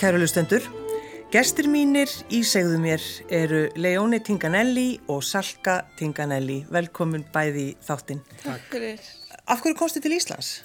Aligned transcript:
kæru 0.00 0.16
lustendur. 0.16 0.64
Gestir 1.28 1.66
mínir 1.68 2.08
í 2.32 2.38
segðu 2.48 2.78
mér 2.80 3.02
eru 3.36 3.58
Leóni 3.76 4.22
Tinganelli 4.24 4.94
og 5.12 5.20
Salka 5.20 5.74
Tinganelli. 5.98 6.62
Velkomin 6.72 7.26
bæði 7.34 7.64
í 7.66 7.74
þáttinn. 7.84 8.22
Takk 8.40 8.70
fyrir. 8.72 9.02
Af 9.44 9.60
hverju 9.60 9.76
komstu 9.76 10.00
til 10.00 10.14
Íslands? 10.16 10.62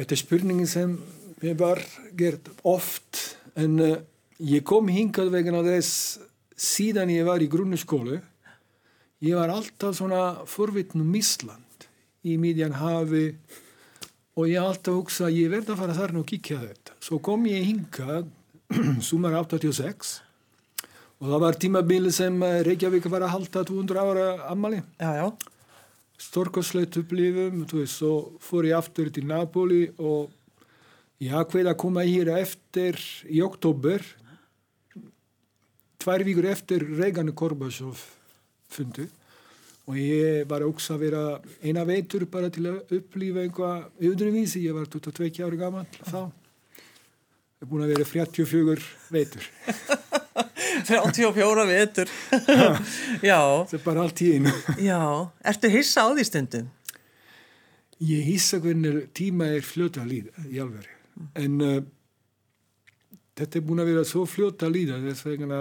Þetta 0.00 0.16
er 0.16 0.22
spurningin 0.22 0.70
sem 0.70 0.96
ég 1.44 1.58
var 1.60 1.82
gert 2.16 2.48
oft 2.64 3.20
en 3.52 3.76
uh, 3.84 3.98
ég 4.40 4.64
kom 4.64 4.88
hingað 4.88 5.34
vegna 5.36 5.60
þess 5.66 6.16
síðan 6.56 7.12
ég 7.12 7.28
var 7.28 7.44
í 7.44 7.50
grunnaskólu. 7.52 8.22
Ég 9.28 9.36
var 9.36 9.52
alltaf 9.52 10.00
svona 10.00 10.46
forvitnum 10.48 11.12
Ísland 11.20 11.90
í 12.24 12.40
Mídjan 12.40 12.80
hafi 12.80 13.28
og 14.36 14.50
ég 14.50 14.60
alltaf 14.60 14.98
hugsa 14.98 15.26
að 15.30 15.38
ég 15.40 15.52
verði 15.52 15.72
að 15.72 15.80
fara 15.80 15.96
þarna 15.96 16.20
og 16.20 16.28
kíkja 16.28 16.60
þetta. 16.60 16.94
Svo 17.00 17.18
kom 17.24 17.46
ég 17.48 17.64
hingað 17.64 18.28
sumar 19.08 19.36
86 19.40 20.16
og 21.16 21.30
það 21.30 21.42
var 21.46 21.56
tímabili 21.60 22.12
sem 22.12 22.34
Reykjavík 22.66 23.08
var 23.08 23.24
að 23.24 23.32
halda 23.32 23.62
200 23.64 24.02
ára 24.02 24.26
ammali. 24.52 24.82
Storkosleit 26.20 26.96
upplifum, 27.00 27.64
svo 27.88 28.12
fór 28.44 28.68
ég 28.68 28.76
aftur 28.76 29.08
til 29.12 29.24
Napoli 29.28 29.86
og 29.96 30.32
ég 31.24 31.32
ákveði 31.32 31.72
að 31.72 31.80
koma 31.80 32.04
hér 32.04 32.34
eftir 32.36 33.00
í 33.32 33.40
oktober, 33.44 34.04
tvær 36.00 36.24
vikur 36.28 36.48
eftir 36.52 36.84
Regan 37.00 37.32
Korbasov 37.36 38.04
fundu 38.72 39.08
og 39.86 39.98
ég 40.00 40.46
var 40.50 40.64
også 40.66 40.96
að 40.96 41.04
vera 41.06 41.22
eina 41.62 41.84
veitur 41.86 42.26
bara 42.30 42.50
til 42.50 42.66
að 42.70 42.96
upplifa 42.98 43.44
einhvað 43.44 44.08
öðruvísi, 44.10 44.64
ég 44.66 44.74
var 44.74 44.88
22 44.90 45.46
ára 45.46 45.60
gammal 45.60 45.86
þá. 46.02 46.26
Ég 47.56 47.64
er 47.64 47.70
búin 47.70 47.86
að 47.86 47.94
vera 47.94 48.08
34 48.10 48.90
veitur. 49.14 49.46
34 50.84 51.66
vetur. 51.66 52.08
já. 53.30 53.40
Það 53.66 53.78
er 53.78 53.84
bara 53.84 54.04
allt 54.04 54.22
í 54.22 54.30
einu. 54.36 54.52
já. 54.90 55.00
Ertu 55.50 55.70
hissa 55.72 56.06
á 56.06 56.08
því 56.12 56.26
stundum? 56.28 56.70
Ég 58.06 58.26
hissa 58.28 58.60
hvernig 58.60 59.06
tíma 59.16 59.48
er 59.56 59.64
fljóta 59.64 60.04
að 60.04 60.12
líða 60.12 60.46
í 60.52 60.60
alveg. 60.60 60.88
En 61.40 61.60
uh, 61.64 61.78
þetta 63.38 63.58
er 63.58 63.64
búin 63.64 63.82
að 63.82 63.92
vera 63.92 64.04
svo 64.08 64.26
fljóta 64.28 64.68
að 64.68 64.76
líða 64.76 65.00
þess 65.06 65.26
vegna 65.26 65.60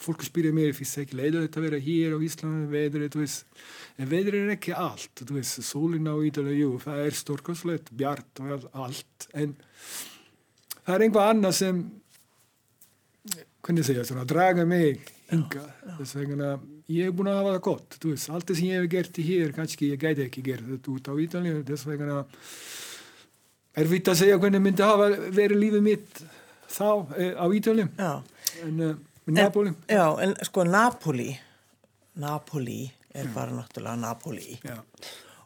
fólk 0.00 0.24
spyrir 0.26 0.54
mér 0.54 0.74
fyrst 0.76 0.98
ekki 1.00 1.18
leiður 1.18 1.46
þetta 1.46 1.60
að 1.60 1.66
vera 1.68 1.80
hér 1.84 2.16
á 2.16 2.18
Íslandi 2.26 2.68
veðrið, 2.72 3.10
þú 3.14 3.22
veist 3.22 3.60
en 4.00 4.10
veðrið 4.10 4.40
er 4.42 4.54
ekki 4.56 4.74
allt, 4.76 5.22
þú 5.22 5.38
veist 5.38 5.64
sólinn 5.64 6.10
á 6.10 6.14
Ítalið, 6.28 6.60
jú, 6.60 6.70
það 6.82 7.02
er 7.04 7.18
storkoslegt 7.18 7.92
bjart 7.94 8.42
og 8.42 8.66
allt 8.72 9.28
en 9.32 9.54
það 10.82 10.94
er 10.96 11.06
einhvað 11.06 11.30
annað 11.32 11.56
sem 11.60 11.82
hvernig 13.64 13.88
segja, 13.88 14.04
svona 14.04 14.26
draga 14.28 14.66
mig 14.68 15.06
hinga, 15.30 15.64
þess 16.00 16.18
vegna 16.18 16.50
ég 16.90 17.08
hef 17.08 17.16
búin 17.16 17.30
að 17.32 17.40
hafa 17.40 17.54
það 17.54 17.64
gott, 17.70 17.98
þú 18.02 18.12
veist 18.12 18.34
allt 18.34 18.50
það 18.50 18.60
sem 18.60 18.68
ég 18.68 18.82
hef 18.82 18.90
gert 18.92 19.20
í 19.22 19.26
hér, 19.30 19.54
kannski 19.56 19.92
ég 19.94 20.02
gæti 20.02 20.26
ekki 20.26 20.44
gert 20.44 20.68
þetta 20.68 20.94
út 20.98 21.08
á 21.08 21.14
Ítalið, 21.24 21.62
þess 21.70 21.88
vegna 21.88 22.20
er 23.80 23.90
vitt 23.90 24.10
að 24.10 24.20
segja 24.20 24.38
hvernig 24.42 24.62
myndi 24.62 24.84
hafa 24.84 25.08
verið 25.34 25.62
lífið 25.62 25.86
mitt 25.86 26.24
þá 26.74 26.88
eh, 27.16 27.34
á 27.38 27.46
Ítalið 27.46 28.04
en 28.04 28.84
uh, 28.84 28.94
Napoli? 29.26 29.72
En, 29.88 29.96
já, 29.96 30.06
en 30.22 30.34
sko 30.44 30.64
Napoli, 30.64 31.40
Napoli 32.14 32.92
er 33.14 33.24
já. 33.24 33.34
bara 33.34 33.50
náttúrulega 33.50 33.96
Napoli 33.96 34.58
já. 34.64 34.82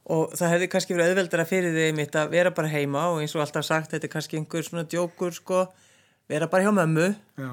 og 0.08 0.32
það 0.34 0.54
hefði 0.54 0.68
kannski 0.72 0.96
verið 0.96 1.12
auðveldara 1.12 1.44
fyrir 1.48 1.76
þig 1.76 1.96
mitt 1.96 2.16
að 2.16 2.32
vera 2.32 2.50
bara 2.50 2.72
heima 2.72 3.08
og 3.12 3.20
eins 3.22 3.36
og 3.36 3.44
alltaf 3.44 3.66
sagt, 3.68 3.92
þetta 3.92 4.08
er 4.08 4.12
kannski 4.12 4.40
einhver 4.40 4.64
svona 4.64 4.86
djókur 4.88 5.36
sko, 5.36 5.66
vera 6.28 6.48
bara 6.48 6.64
hjá 6.66 6.72
mömmu 6.74 7.12
já, 7.38 7.52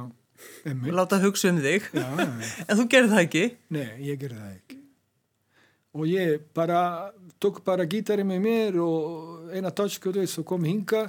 og 0.74 0.90
láta 0.96 1.22
hugsa 1.22 1.52
um 1.52 1.62
þig 1.62 1.92
en 2.70 2.74
þú 2.80 2.88
gerði 2.90 3.14
það 3.14 3.24
ekki? 3.28 3.46
Nei, 3.76 3.88
ég 4.08 4.20
gerði 4.20 4.42
það 4.42 4.56
ekki 4.56 4.82
og 5.96 6.10
ég 6.12 6.42
bara 6.56 7.12
tók 7.40 7.62
bara 7.64 7.86
gítari 7.88 8.26
með 8.28 8.42
mér 8.44 8.80
og 8.84 9.54
eina 9.56 9.72
törsku 9.72 10.12
og 10.12 10.48
kom 10.48 10.66
hinga 10.68 11.06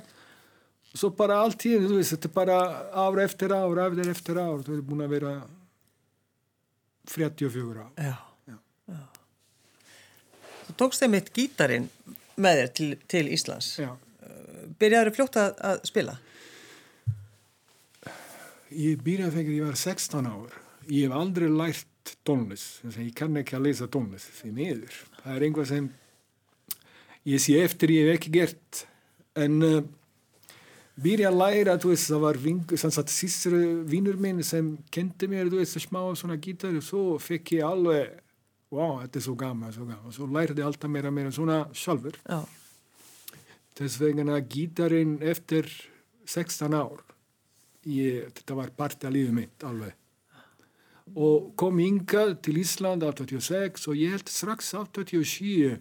svo 0.96 1.12
bara 1.16 1.40
allt 1.44 1.66
í 1.68 1.74
henni, 1.74 1.88
þú 1.90 2.00
veist, 2.00 2.14
þetta 2.14 2.28
er 2.28 2.34
bara 2.36 2.56
ára 3.04 3.24
eftir 3.26 3.54
ára, 3.54 3.86
eftir 3.90 4.10
eftir 4.12 4.40
ára, 4.40 4.62
þú 4.62 4.74
hefði 4.74 4.86
búin 4.88 5.04
að 5.04 5.14
vera 5.16 5.34
34 7.12 7.64
ára. 7.72 7.86
Já, 7.96 8.14
já. 8.50 8.58
já. 8.92 9.02
Þú 10.66 10.76
tókst 10.82 11.04
þeim 11.04 11.18
eitt 11.18 11.32
gítarin 11.36 11.90
með 12.36 12.60
þér 12.60 12.72
til, 12.78 12.88
til 13.12 13.24
Íslands. 13.36 13.72
Já. 13.80 13.90
Byrjaður 14.80 15.10
þið 15.10 15.18
fljótt 15.18 15.38
að, 15.40 15.52
að 15.70 15.84
spila? 15.88 16.16
Ég 18.76 19.04
byrjaði 19.04 19.36
þegar 19.38 19.54
ég 19.54 19.68
var 19.68 19.78
16 19.80 20.32
ár. 20.32 20.56
Ég 20.86 21.06
hef 21.06 21.14
aldrei 21.16 21.46
lært 21.50 22.16
tónlist, 22.26 22.82
ég 22.94 23.14
kann 23.16 23.38
ekki 23.38 23.56
að 23.58 23.68
lesa 23.68 23.88
tónlist, 23.90 24.30
því 24.40 24.50
miður. 24.54 24.98
Það 25.20 25.36
er 25.36 25.46
einhvað 25.46 25.70
sem 25.70 25.86
ég 27.26 27.42
sé 27.42 27.56
eftir 27.62 27.92
ég 27.94 28.10
hef 28.10 28.20
ekki 28.20 28.34
gert, 28.36 28.82
en 29.38 29.56
uh, 29.66 29.80
byrja 31.02 31.30
að 31.30 31.40
læra, 31.40 31.78
þú 31.80 31.90
veist, 31.92 32.10
það 32.10 32.22
var 32.24 32.38
vingur, 32.40 32.80
sanns 32.80 33.00
að 33.00 33.10
sístur 33.12 33.56
vinnur 33.88 34.16
minn 34.20 34.42
sem 34.46 34.70
kendi 34.92 35.28
mér, 35.30 35.50
þú 35.52 35.60
veist, 35.60 35.80
smá 35.84 36.00
svona 36.16 36.38
gítar 36.40 36.76
og 36.76 36.84
svo 36.84 37.02
fekk 37.22 37.56
ég 37.58 37.66
alveg, 37.66 38.14
wow, 38.72 39.00
þetta 39.02 39.20
er 39.20 39.26
svo 39.26 39.36
gaman, 39.40 39.74
svo 39.74 39.88
gaman, 39.88 40.06
og 40.08 40.16
svo 40.16 40.28
lærði 40.32 40.64
alltaf 40.64 40.92
meira 40.92 41.12
meira 41.12 41.34
svona 41.34 41.60
sjálfur. 41.76 42.16
Já. 42.24 42.40
Þess 43.76 44.00
vegna 44.00 44.40
gítarinn 44.40 45.18
eftir 45.20 45.68
16 46.24 46.72
ár, 46.74 47.04
ég, 47.84 48.32
þetta 48.38 48.56
var 48.56 48.72
part 48.76 49.04
af 49.04 49.12
lífið 49.12 49.36
mitt 49.36 49.66
alveg. 49.68 49.92
Og 51.14 51.52
kom 51.60 51.78
ynga 51.78 52.32
til 52.42 52.56
Ísland 52.58 53.04
86 53.06 53.84
og 53.86 53.94
ég 54.00 54.16
held 54.16 54.30
strax 54.32 54.72
87 54.74 55.76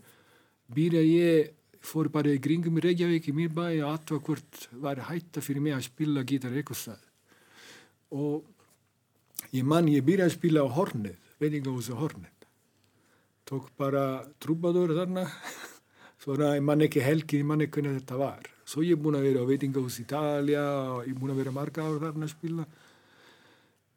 byrja 0.75 1.01
ég 1.01 1.55
fór 1.85 2.09
bara 2.13 2.33
í 2.33 2.41
kringum 2.41 2.79
í 2.79 2.85
Reykjavík 2.85 3.29
í 3.29 3.35
mér 3.35 3.53
bæ 3.53 3.65
og 3.83 3.91
aðtöða 3.91 4.25
hvort 4.29 4.65
var 4.85 5.03
hætta 5.09 5.43
fyrir 5.45 5.63
mig 5.63 5.75
að 5.75 5.87
spila 5.89 6.25
gítar 6.27 6.55
eitthvað 6.55 6.81
stað 6.81 7.03
og 8.15 9.53
ég 9.55 9.65
mann 9.67 9.91
ég 9.91 10.05
byrjaði 10.05 10.31
að 10.31 10.37
spila 10.37 10.65
á 10.65 10.69
hornið 10.77 11.21
veitingahúsi 11.41 11.95
hornið. 11.95 12.33
Tók 13.45 13.69
bara 13.77 14.25
trúbadur 14.41 14.95
þarna. 14.97 15.27
Svona 16.23 16.55
ég 16.55 16.65
mann 16.65 16.83
ekki 16.85 17.03
helgið 17.03 17.43
ég 17.43 17.47
mann 17.47 17.63
ekki 17.65 17.79
hvernig 17.81 17.99
þetta 17.99 18.19
var. 18.19 18.51
Svo 18.65 18.81
ég 18.85 18.97
er 18.97 19.01
búin 19.01 19.17
að 19.19 19.27
vera 19.27 19.45
á 19.45 19.49
veitingahúsi 19.49 20.05
Ítalja 20.05 20.65
og 20.95 20.99
ég 21.05 21.13
er 21.13 21.19
búin 21.19 21.33
að 21.35 21.41
vera 21.43 21.53
marga 21.53 21.85
ár 21.85 21.99
þarna 22.01 22.29
að 22.29 22.33
spila. 22.33 22.67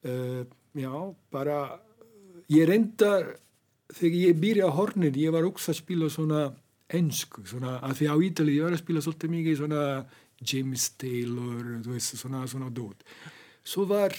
Uh, 0.08 0.42
já 0.78 0.92
bara 1.34 1.58
ég 2.52 2.68
reyndar 2.68 3.32
þegar 3.96 4.18
ég 4.28 4.42
byrjaði 4.42 4.68
á 4.68 4.78
hornið 4.78 5.20
ég 5.24 5.34
var 5.34 5.48
ógst 5.48 5.72
að 5.72 5.80
spila 5.80 6.10
svona 6.12 6.42
ennsku, 6.88 7.44
svona, 7.48 7.76
að 7.84 8.00
því 8.00 8.08
á 8.08 8.16
Ítali 8.28 8.56
ég 8.56 8.64
var 8.64 8.76
að 8.76 8.82
spila 8.82 9.02
svolítið 9.04 9.32
mikið 9.34 9.58
svona 9.60 9.82
James 10.38 10.84
Taylor, 11.00 11.64
þú 11.84 11.94
veist, 11.94 12.16
svona 12.16 12.44
svona 12.48 12.70
dót. 12.72 13.04
Svo 13.66 13.84
var 13.90 14.14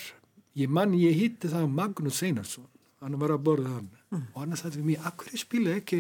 ég 0.60 0.70
mann, 0.70 0.94
ég 1.00 1.18
hitti 1.18 1.50
það 1.50 1.70
Magnús 1.74 2.22
Einarsson 2.26 2.68
hann 3.00 3.20
var 3.20 3.34
að 3.34 3.44
borða 3.48 3.76
hann. 3.78 3.92
Mm. 4.10 4.24
og 4.34 4.40
hann 4.42 4.58
sagði 4.58 4.82
mér, 4.84 5.04
akkur 5.06 5.30
ég 5.32 5.42
spila 5.44 5.76
ekki 5.78 6.00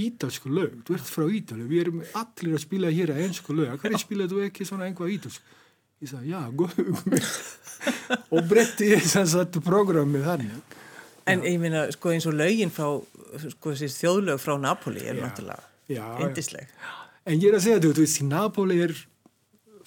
ítalsku 0.00 0.50
lög, 0.50 0.78
þú 0.86 0.96
ert 0.96 1.10
frá 1.12 1.26
Ítali 1.28 1.66
við 1.68 1.82
erum 1.82 2.00
allir 2.18 2.56
að 2.56 2.64
spila 2.64 2.92
hér 2.92 3.12
að 3.14 3.26
ennsku 3.28 3.54
lög. 3.54 3.74
Akkur 3.76 3.94
ég 3.94 4.02
spila 4.02 4.28
þú 4.30 4.40
ekki 4.48 4.66
svona 4.66 4.88
einhvað 4.88 5.12
ítalsku? 5.18 5.60
Ég 6.02 6.10
sagði, 6.10 6.32
já, 6.32 6.40
góð 6.58 6.72
og 8.34 8.48
bretti 8.50 8.90
ég 8.90 9.04
þess 9.06 9.36
að 9.38 9.60
programmið 9.64 10.26
þannig. 10.26 10.80
En 11.30 11.44
ég 11.46 11.60
minna, 11.62 11.86
sko 11.94 12.10
eins 12.12 12.26
og 12.28 12.34
lögin 12.36 12.72
frá 12.74 12.88
sko 13.54 13.72
þessi 13.72 13.92
þjóðlög 14.02 14.42
frá 14.42 14.58
Napoli 14.60 15.06
er 15.06 15.20
náttúrulega 15.20 15.73
Indisleg. 15.92 16.70
En 17.24 17.40
ég 17.40 17.48
er 17.50 17.58
að 17.58 17.66
segja 17.66 17.82
þú, 17.82 17.90
þú 17.96 18.04
veist, 18.04 18.20
í 18.20 18.28
Napoli 18.28 18.78
er 18.84 18.94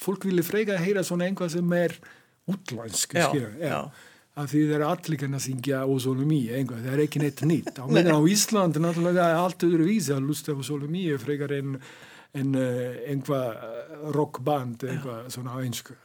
fólk 0.02 0.28
vilja 0.28 0.46
freka 0.46 0.76
að 0.76 0.86
heyra 0.86 1.04
svona 1.06 1.28
einhvað 1.28 1.56
sem 1.56 1.74
er 1.78 1.96
útlandsk, 2.50 3.14
skilja. 3.14 3.52
Já, 3.62 3.78
af 4.38 4.50
því 4.52 4.64
það 4.70 4.76
er 4.78 4.86
allir 4.88 5.22
kannar 5.22 5.42
að 5.42 5.46
syngja 5.48 5.82
ósólumí, 5.90 6.42
einhvað, 6.54 6.84
það 6.86 6.96
er 6.96 7.04
ekki 7.06 7.22
neitt 7.24 7.44
nýtt. 7.50 7.82
Á 7.82 7.86
meðan 7.94 8.18
á 8.18 8.22
Íslandi 8.34 8.84
náttúrulega 8.84 9.30
er 9.32 9.42
allt 9.42 9.68
öðru 9.68 9.90
vísi 9.90 10.14
að 10.16 10.28
lusta 10.30 10.58
ósólumí 10.58 11.06
frekar 11.22 11.56
en, 11.58 11.78
en 12.38 12.58
uh, 12.58 13.00
einhvað 13.10 13.62
rockband, 14.18 14.88
einhvað 14.88 15.30
svona 15.34 15.58
á 15.58 15.62
einsku. 15.62 15.98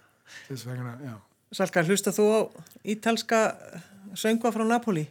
Þess 0.48 0.68
vegna, 0.68 0.96
já. 1.04 1.16
Salka, 1.52 1.84
hlusta 1.84 2.14
þú 2.16 2.28
á 2.32 2.40
ítalska 2.88 3.40
söngva 4.16 4.52
frá 4.54 4.64
Napoli? 4.64 5.04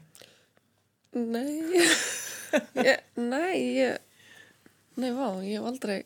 Nei, 1.14 1.86
ég, 2.88 3.04
nei, 3.18 3.58
ég 3.78 4.00
Nei, 5.00 5.12
vá, 5.16 5.28
ég 5.46 5.60
hef 5.60 5.68
aldrei 5.70 6.00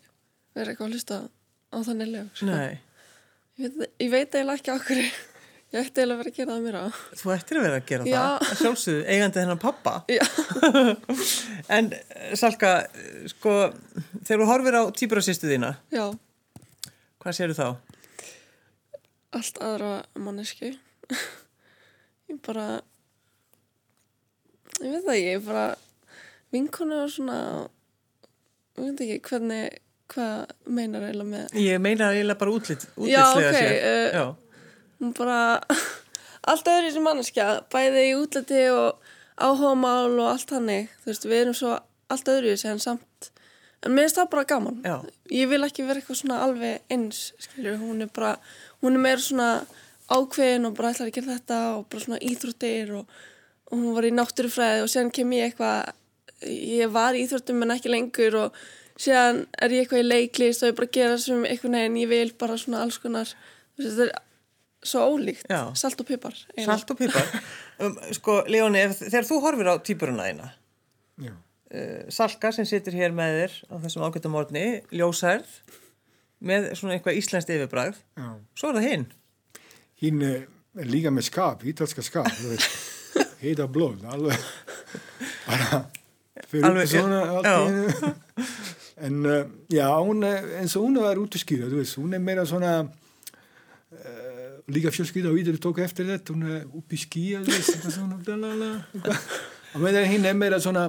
verið 0.55 0.73
eitthvað 0.73 0.85
að 0.87 0.93
hlusta 0.93 1.21
á 1.73 1.77
þannig 1.87 2.11
lög. 2.11 2.27
Sko. 2.35 2.49
Nei. 2.51 2.75
Ég 3.55 4.11
veit, 4.11 4.35
eiginlega 4.35 4.59
ekki 4.59 4.73
okkur 4.75 4.99
ég 5.75 5.79
ætti 5.79 6.03
eiginlega 6.03 6.19
vera 6.21 6.31
að 6.31 6.37
gera 6.37 6.53
það 6.53 6.67
mér 6.67 6.77
á. 6.77 6.85
Þú 7.21 7.33
ættir 7.35 7.59
að 7.59 7.65
vera 7.65 7.79
að 7.79 7.89
gera 7.89 8.07
Já. 8.11 8.19
það? 8.19 8.53
Sjálfsögðu, 8.61 9.01
eigandi 9.15 9.41
þennan 9.41 9.63
pappa? 9.63 9.95
En 11.75 11.89
Salka, 12.37 12.75
sko, 13.31 13.57
þegar 14.21 14.43
þú 14.43 14.49
horfir 14.51 14.79
á 14.79 14.83
týpurasýstu 15.01 15.49
þína, 15.49 15.73
Já. 15.95 16.05
hvað 17.23 17.37
séru 17.39 17.57
þá? 17.57 17.67
allt 19.35 19.57
aðra 19.63 19.93
mannesku. 20.19 20.71
ég 22.31 22.37
bara, 22.45 22.79
ég 24.79 24.93
veit 24.93 25.07
það 25.07 25.19
ég 25.19 25.43
bara 25.45 25.65
vinkonu 26.55 27.01
og 27.03 27.11
svona, 27.11 27.39
ég 28.77 28.85
veit 28.89 29.03
ekki 29.05 29.19
hvernig, 29.29 29.77
hvað 30.13 30.53
meinar 30.77 31.05
eiginlega 31.07 31.29
með, 31.31 31.59
Ég 31.65 31.81
meina 31.81 32.09
eiginlega 32.13 32.39
bara 32.41 32.55
útlit, 32.55 32.87
Já, 33.09 33.23
útlitslega 33.25 33.51
ok, 33.51 33.59
séð. 33.59 33.77
eh, 33.91 35.11
bara, 35.17 35.39
allt 36.53 36.71
öðru 36.73 36.91
sem 36.93 37.07
manneskja, 37.07 37.47
bæði 37.73 38.03
í 38.09 38.15
útliti 38.19 38.65
og 38.73 39.13
áhugamál 39.35 40.13
og 40.19 40.27
allt 40.31 40.53
hannig, 40.55 40.91
þú 41.03 41.11
veist, 41.11 41.25
við 41.29 41.41
erum 41.41 41.57
svo 41.57 41.73
allt 42.11 42.29
öðru 42.31 42.53
en 42.69 42.79
samt, 42.83 43.31
en 43.85 43.93
mér 43.93 44.05
finnst 44.07 44.19
það 44.21 44.29
bara 44.35 44.47
gaman. 44.49 44.77
já, 44.85 44.95
ég 45.33 45.49
vil 45.49 45.63
ekki 45.65 45.85
vera 45.87 45.99
eitthvað 46.01 46.21
svona 46.21 46.43
alveg 46.45 46.93
eins 46.93 47.33
skilur, 47.39 47.77
hún 47.81 48.05
er 48.05 48.11
bara 48.13 48.35
hún 48.81 48.95
er 48.97 49.01
meira 49.01 49.21
svona 49.21 49.49
ákveðin 50.11 50.67
og 50.69 50.75
bara 50.77 50.91
ætlar 50.93 51.09
að 51.09 51.15
gera 51.17 51.35
þetta 51.35 51.59
og 51.75 51.85
bara 51.89 52.03
svona 52.05 52.21
íþróttir 52.21 52.91
og, 52.99 53.13
og 53.71 53.77
hún 53.79 53.95
var 53.97 54.05
í 54.05 54.13
náttúrufræði 54.13 54.83
og 54.85 54.91
síðan 54.91 55.13
kem 55.15 55.33
ég 55.33 55.49
eitthvað 55.49 55.93
ég 56.49 56.91
var 56.93 57.17
í 57.17 57.25
íþróttum 57.25 57.65
en 57.65 57.75
ekki 57.75 57.91
lengur 57.91 58.39
og 58.45 58.59
síðan 58.95 59.43
er 59.61 59.73
ég 59.75 59.83
eitthvað 59.85 60.03
í 60.03 60.07
leiklist 60.07 60.63
og 60.63 60.71
ég 60.71 60.77
bara 60.77 60.93
gera 60.97 61.17
sem 61.21 61.43
eitthvað 61.47 61.75
neginn 61.75 62.01
ég 62.03 62.11
vil 62.11 62.29
bara 62.39 62.57
svona 62.59 62.83
alls 62.85 62.99
konar 63.03 63.31
þetta 63.75 64.07
er 64.07 64.13
svo 64.85 65.05
ólíkt 65.15 65.49
Já. 65.49 65.73
salt 65.77 65.99
og 66.01 66.07
pipar 66.07 66.35
eiginlega. 66.53 66.77
salt 66.77 66.91
og 66.93 66.99
pipar. 66.99 67.31
Um, 67.75 67.97
sko, 68.15 68.37
Leóni, 68.47 68.85
þegar 68.95 69.25
þú 69.27 69.37
horfir 69.43 69.67
á 69.67 69.75
týpuruna 69.83 70.29
eina, 70.29 70.45
Já. 71.19 71.33
uh, 71.35 72.05
Salka 72.07 72.53
sem 72.55 72.63
situr 72.63 72.95
hér 72.95 73.11
með 73.11 73.33
þér 73.35 73.55
á 73.67 73.75
þessum 73.83 74.05
ágættamórni, 74.07 74.61
ljósærð, 74.95 75.57
með 76.39 76.69
svona 76.79 76.95
eitthvað 76.95 77.19
íslenskt 77.19 77.51
yfirbræð, 77.51 77.99
Já. 78.15 78.29
svo 78.55 78.71
er 78.71 78.79
það 78.79 78.87
hinn. 78.87 79.03
Hinn 79.99 80.23
eh, 80.23 80.47
er 80.79 80.87
líka 80.87 81.11
með 81.11 81.27
skap, 81.27 81.67
ítalska 81.67 82.05
skap, 82.07 82.31
þú 82.31 82.53
veist, 82.53 82.79
heita 83.43 83.67
blóð, 83.67 84.07
alveg, 84.15 84.47
bara, 85.43 85.81
fyrir 86.55 86.67
Alveg, 86.69 86.91
svona 86.91 87.21
allt 87.35 87.49
já. 87.51 87.57
í. 87.61 88.45
En 89.05 89.17
uh, 89.27 89.41
já, 89.67 89.89
hún 89.99 90.23
er, 90.23 90.45
eins 90.61 90.71
og 90.79 90.85
hún 90.85 90.95
var 91.03 91.19
út 91.19 91.35
að 91.35 91.41
skýra, 91.43 91.67
þú 91.67 91.81
veist, 91.81 91.97
hún 91.99 92.15
er 92.15 92.21
meira 92.23 92.45
svona, 92.47 92.69
uh, 93.91 94.53
líka 94.71 94.93
fjölskylda 94.95 95.33
og 95.33 95.39
íður 95.41 95.57
tók 95.65 95.81
eftir 95.83 96.07
þetta, 96.13 96.31
hún 96.31 96.45
er 96.47 96.61
upp 96.79 96.95
í 96.95 96.99
skýja, 97.01 97.41
þú 97.43 97.57
veist, 97.57 97.89
svona. 97.91 98.71
Og 99.75 99.83
meðan 99.83 100.07
hinn 100.13 100.29
er 100.29 100.37
meira 100.39 100.61
svona, 100.63 100.85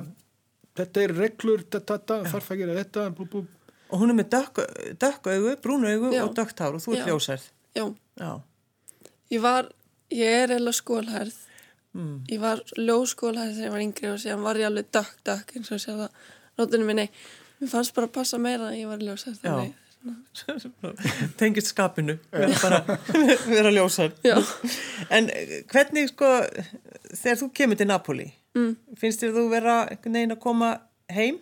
þetta 0.79 1.03
er 1.03 1.17
reglur, 1.19 1.67
þetta, 1.67 1.97
þetta, 1.97 2.21
þarf 2.31 2.53
að 2.55 2.63
gera 2.63 2.79
þetta, 2.79 3.09
bú, 3.19 3.27
bú, 3.33 3.43
Og 3.87 4.01
hún 4.03 4.11
er 4.11 4.17
með 4.19 4.31
dökk, 4.35 5.29
augu, 5.31 5.57
brún 5.63 5.87
augu 5.87 6.11
Já. 6.11 6.25
og 6.25 6.33
dökkt 6.35 6.63
hár 6.63 6.75
og 6.79 6.83
þú 6.83 6.97
ert 6.97 7.05
Já. 7.05 7.11
ljósærð. 7.11 7.51
já, 7.77 7.85
Já. 8.19 8.31
ég 9.31 9.43
var 9.45 9.69
ég 10.11 10.43
er 10.43 10.55
eða 10.57 10.73
skólhærð 10.75 11.37
Mm. 11.97 12.21
ég 12.29 12.43
var 12.43 12.63
ljóskólhærð 12.77 13.57
þegar 13.57 13.67
ég 13.67 13.75
var 13.75 13.87
yngri 13.87 14.13
og 14.13 14.21
síðan 14.21 14.45
var 14.45 14.61
ég 14.61 14.69
alveg 14.69 14.93
dökk, 14.93 15.17
dökk 15.25 15.57
eins 15.57 15.73
og 15.73 15.83
sér 15.83 15.99
það 16.03 16.23
nótunum 16.61 16.93
minni 16.93 17.09
mér 17.61 17.73
fannst 17.73 17.97
bara 17.97 18.11
að 18.11 18.17
passa 18.19 18.41
meira 18.43 18.71
að 18.71 18.81
ég 18.83 18.93
var 18.93 19.05
þannig 19.43 19.75
Tengist 21.41 21.73
skapinu, 21.73 22.15
vera 22.31 22.59
bara, 22.63 22.99
vera 23.49 23.73
ljósærð. 23.75 24.21
Já. 24.23 24.37
En 25.11 25.27
eh, 25.35 25.65
hvernig 25.73 26.13
sko, 26.13 26.29
þegar 27.11 27.41
þú 27.41 27.49
kemur 27.59 27.81
til 27.81 27.89
Napoli, 27.91 28.29
mm. 28.55 28.69
finnst 29.01 29.25
þér 29.25 29.35
þú 29.35 29.47
vera 29.51 29.75
einhvern 29.89 30.21
veginn 30.21 30.37
að 30.37 30.43
koma 30.45 30.69
heim? 31.11 31.41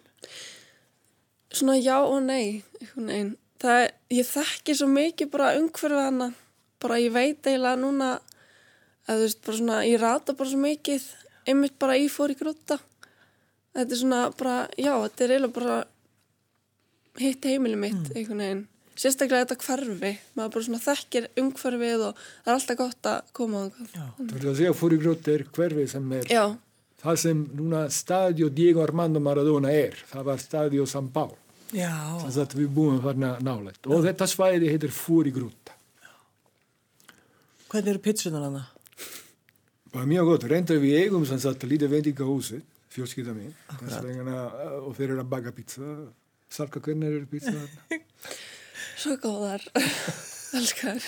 svona 1.54 1.76
já 1.78 1.98
og 2.02 2.22
nei 2.22 2.62
einhvern 2.80 3.08
veginn. 3.08 3.34
það 3.62 3.80
er, 3.82 3.92
ég 4.12 4.28
þekki 4.28 4.76
svo 4.76 4.88
mikið 4.90 5.30
bara 5.32 5.54
umhverfið 5.58 6.02
hana 6.02 6.30
bara 6.82 7.00
ég 7.00 7.14
veit 7.14 7.46
eiginlega 7.46 7.80
núna 7.80 8.08
að 9.04 9.20
þú 9.20 9.26
veist 9.26 9.40
bara 9.46 9.60
svona 9.60 9.78
ég 9.88 10.02
rata 10.02 10.36
bara 10.36 10.50
svo 10.50 10.60
mikið 10.64 11.08
einmitt 11.50 11.78
bara 11.80 11.96
í 12.00 12.06
fór 12.12 12.34
í 12.34 12.38
grúta 12.38 12.78
þetta 13.74 13.88
er 13.88 14.00
svona 14.00 14.20
bara 14.38 14.60
já 14.78 14.92
þetta 14.92 15.26
er 15.26 15.34
eiginlega 15.36 15.58
bara 15.58 15.80
hitt 17.20 17.50
heimili 17.50 17.78
mitt 17.78 18.14
einhvern 18.14 18.44
veginn 18.44 18.66
sérstaklega 18.94 19.46
þetta 19.46 19.60
hverfi 19.66 20.12
maður 20.34 20.54
bara 20.56 20.66
svona 20.68 20.84
þekkir 20.84 21.30
umhverfið 21.42 22.06
og 22.10 22.20
það 22.20 22.52
er 22.52 22.58
alltaf 22.58 22.80
gott 22.80 23.10
að 23.10 23.32
koma 23.36 23.64
á 23.64 23.64
það 23.66 23.96
þú 23.96 24.28
veist 24.34 24.52
að 24.52 24.60
segja, 24.60 24.76
fór 24.82 24.94
í 24.94 25.00
grótt 25.02 25.32
er 25.34 25.46
hverfi 25.56 25.88
sem 25.90 26.12
er, 26.14 26.30
já, 26.30 26.44
það 27.04 27.20
sem 27.20 27.40
núna 27.58 27.86
stadio 27.92 28.50
Diego 28.52 28.82
Armando 28.84 29.20
Maradona 29.20 29.72
er, 29.72 29.96
það 30.08 30.28
var 30.30 30.42
stadio 30.42 30.86
San 30.88 31.10
Paolo. 31.12 31.36
Já. 31.74 31.90
Þannig 32.22 32.38
að 32.44 32.58
við 32.60 32.68
búum 32.76 33.00
þarna 33.02 33.32
nálægt. 33.42 33.88
Og 33.90 34.04
þetta 34.06 34.28
svæði 34.30 34.70
heitir 34.70 34.94
Fúri 34.94 35.32
grúta. 35.34 35.74
Hvernig 37.72 37.90
eru 37.90 38.02
pitsunar 38.04 38.46
hana? 38.46 38.62
Bara 39.94 40.08
mjög 40.10 40.30
gott. 40.32 40.48
Reyndar 40.50 40.80
við 40.82 41.04
eigum 41.04 41.24
sem 41.28 41.38
sagt 41.42 41.64
lítið 41.70 41.92
veitingahúsi, 41.94 42.58
fjölskylda 42.94 43.34
mín. 43.36 43.54
Þess 43.78 44.00
vegna, 44.02 44.40
og 44.82 44.96
þeir 44.98 45.12
eru 45.12 45.22
að 45.22 45.30
baka 45.36 45.54
pizza. 45.54 45.94
Salka, 46.50 46.82
hvernig 46.82 47.10
eru 47.14 47.28
pizza 47.30 47.54
þarna? 47.54 48.02
svo 49.04 49.16
góðar 49.20 49.64
elskar 50.56 51.02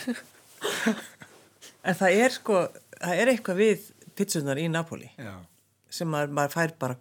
En 1.87 1.97
það 1.97 2.19
er 2.19 2.35
sko, 2.35 2.62
það 2.99 3.21
er 3.23 3.31
eitthvað 3.33 3.61
við 3.62 3.91
pitsunar 4.19 4.59
í 4.59 4.67
Napoli 4.73 5.09
Já. 5.21 5.35
sem 5.93 6.09
maður, 6.11 6.33
maður 6.38 6.55
fær 6.56 6.75
bara 6.81 6.99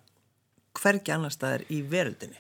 hvergi 0.76 1.14
annar 1.16 1.34
staðar 1.34 1.64
í 1.72 1.80
veröldinni. 1.90 2.38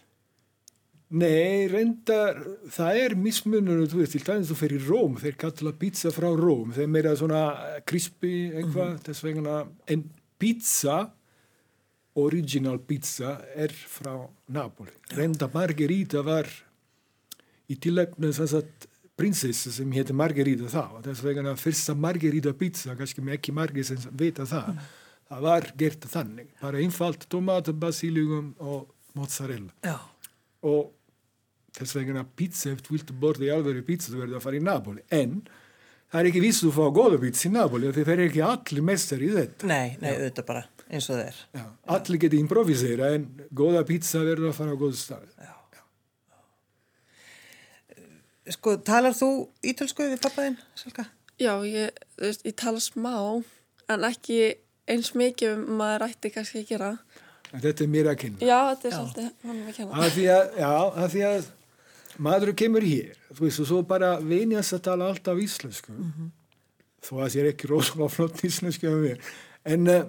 Nei, 1.15 1.67
reyndar, 1.71 2.41
það 2.75 2.97
er 2.99 3.13
mismunur, 3.15 3.85
þú 3.87 4.01
veist, 4.01 4.15
til 4.17 4.23
dæmis 4.25 4.49
þú 4.51 4.67
í 4.67 4.79
Róm, 4.83 5.13
þeir 5.21 5.37
kalla 5.39 5.71
pizza 5.79 6.09
frá 6.11 6.27
Róm, 6.35 6.73
þeir 6.75 6.89
meira 6.91 7.13
svona 7.15 7.43
crispy 7.87 8.49
eitthvað, 8.51 8.97
þess 9.05 9.23
vegna, 9.23 9.61
en 9.93 10.03
pizza, 10.41 10.97
original 12.19 12.81
pizza, 12.83 13.37
er 13.55 13.71
frá 13.71 14.25
Napoli. 14.51 14.91
Reyndar 15.15 15.53
Margarita 15.53 16.23
var 16.25 16.49
í 17.71 17.77
tilöfnu 17.79 18.33
þess 18.35 18.57
að 18.59 18.89
prinsessa 19.15 19.71
sem 19.71 19.95
hétti 19.95 20.17
Margarita 20.17 20.67
þá, 20.67 20.99
þess 21.05 21.23
vegna 21.23 21.55
fyrsta 21.59 21.95
Margarita 21.95 22.51
pizza, 22.59 22.97
kannski 22.99 23.23
með 23.23 23.37
ekki 23.37 23.55
margir 23.55 23.87
sem 23.87 24.03
vita 24.19 24.43
það, 24.49 24.83
það 25.31 25.47
var 25.47 25.69
gert 25.79 26.11
þannig, 26.11 26.51
bara 26.59 26.83
einfalt 26.83 27.23
tomat, 27.31 27.71
basilikum 27.79 28.51
og 28.59 28.91
mozzarella. 29.15 29.71
Já. 29.85 29.95
og 30.65 30.91
þess 31.75 31.97
vegna 31.97 32.25
pizza, 32.37 32.71
ef 32.71 32.83
þú 32.85 32.97
vilt 32.97 33.13
borða 33.21 33.47
í 33.47 33.53
alveg 33.53 33.83
pizza, 33.87 34.11
þú 34.13 34.21
verður 34.23 34.39
að 34.39 34.45
fara 34.47 34.59
í 34.59 34.63
Napoli. 34.65 35.03
En 35.15 35.41
það 36.11 36.21
er 36.21 36.29
ekki 36.31 36.43
viss 36.45 36.61
að 36.61 36.69
þú 36.69 36.73
fá 36.77 36.95
góða 36.99 37.19
pizza 37.25 37.49
í 37.49 37.53
Napoli, 37.55 37.91
því 37.91 38.05
þeir 38.07 38.15
eru 38.15 38.29
ekki 38.29 38.45
allir 38.47 38.87
mestar 38.91 39.25
í 39.25 39.33
þetta. 39.35 39.69
Nei, 39.71 39.97
nei, 40.01 40.09
auðvitað 40.13 40.47
bara 40.51 40.63
eins 40.85 41.09
og 41.09 41.17
það 41.17 41.25
er. 41.25 41.41
Já, 41.57 41.65
allir 41.97 42.21
geti 42.23 42.39
improvisera, 42.43 43.11
en 43.17 43.27
góða 43.51 43.83
pizza 43.89 44.23
verður 44.23 44.51
að 44.51 44.57
fara 44.59 44.77
á 44.77 44.81
góða 44.81 45.01
stað. 45.01 45.27
Sko, 48.53 48.75
talar 48.85 49.15
þú 49.17 49.29
ítölsku 49.65 50.05
við 50.05 50.19
pappaðinn, 50.21 50.59
Salka? 50.77 51.07
Já, 51.41 51.57
ég, 51.65 51.95
veist, 52.21 52.43
ég 52.45 52.53
tala 52.55 52.79
smá 52.83 53.41
en 53.89 54.05
ekki 54.05 54.37
eins 54.85 55.15
mikið 55.17 55.55
um 55.55 55.79
maður 55.79 56.05
ætti 56.11 56.29
kannski 56.31 56.61
að 56.61 56.69
gera. 56.69 56.91
En 57.49 57.63
þetta 57.63 57.85
er 57.85 57.89
mér 57.89 58.09
að 58.11 58.19
kynna. 58.21 58.41
Já, 58.45 58.59
þetta 58.69 58.87
er 58.87 58.93
svolítið 58.95 59.47
hann 59.47 59.63
að 59.63 59.79
kenna. 59.79 59.97
Af 59.97 60.13
því 60.13 60.25
að, 60.35 60.43
já, 60.61 60.69
af 60.85 61.15
því 61.15 61.23
að 61.31 61.49
maður 62.21 62.53
kemur 62.57 62.85
hér, 62.85 63.15
þú 63.33 63.45
veist, 63.45 63.61
og 63.63 63.69
svo 63.69 63.81
bara 63.87 64.15
venjast 64.23 64.77
að 64.77 64.85
tala 64.89 65.09
alltaf 65.11 65.39
íslensku. 65.41 65.95
Þó 67.05 67.13
að 67.21 67.35
ég 67.37 67.43
er 67.43 67.51
ekki 67.51 67.69
rosalega 67.69 68.09
flott 68.13 68.43
íslensku 68.47 68.89
af 68.89 69.01
mér. 69.03 69.19
En 69.65 69.91
uh, 69.91 70.05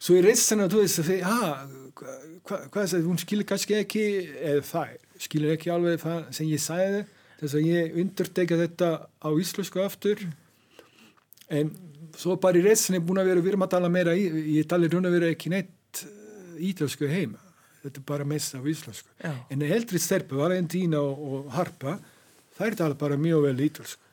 svo 0.00 0.18
í 0.18 0.24
restina, 0.24 0.68
þú 0.70 0.82
veist, 0.82 1.02
að 1.02 1.10
því, 1.10 1.18
ha, 1.26 1.52
hvað 2.00 2.30
hva, 2.48 2.82
er 2.82 2.90
það, 2.92 3.06
hún 3.06 3.20
skilir 3.20 3.48
kannski 3.48 3.76
ekki, 3.78 4.04
eða 4.40 4.64
það, 4.66 4.94
skilir 5.20 5.54
ekki 5.56 5.72
alveg 5.74 6.00
það 6.02 6.22
sem 6.36 6.48
ég 6.50 6.62
sagði, 6.64 7.04
þess 7.40 7.58
að 7.58 7.68
ég 7.68 8.00
underteka 8.02 8.58
þetta 8.60 8.90
á 9.06 9.30
íslensku 9.44 9.84
aftur. 9.84 10.24
En 11.50 11.70
svo 12.18 12.36
bara 12.40 12.58
í 12.58 12.64
restina 12.64 12.98
er 12.98 13.06
búin 13.06 13.20
að 13.22 13.30
vera, 13.32 13.44
við 13.44 13.54
erum 13.54 13.66
að 13.66 13.74
tala 13.76 13.92
meira, 13.92 14.16
í, 14.16 14.26
ég 14.56 14.68
tala 14.70 14.90
raun 14.90 15.08
að 15.08 15.16
vera 15.18 15.30
ekki 15.34 15.52
neitt 15.52 16.04
uh, 16.06 16.58
ítalsku 16.70 17.10
heima. 17.10 17.49
Þetta 17.80 17.96
er 18.02 18.06
bara 18.10 18.26
mest 18.28 18.54
af 18.58 18.66
íslensku. 18.68 19.08
Já. 19.24 19.32
En 19.50 19.62
eldri 19.64 20.00
stelpu, 20.02 20.36
Valentína 20.36 21.00
og, 21.00 21.20
og 21.24 21.52
Harpa, 21.54 21.96
þær 22.58 22.76
tala 22.76 22.98
bara 23.00 23.16
mjög 23.20 23.46
vel 23.46 23.62
ítalsku. 23.70 24.04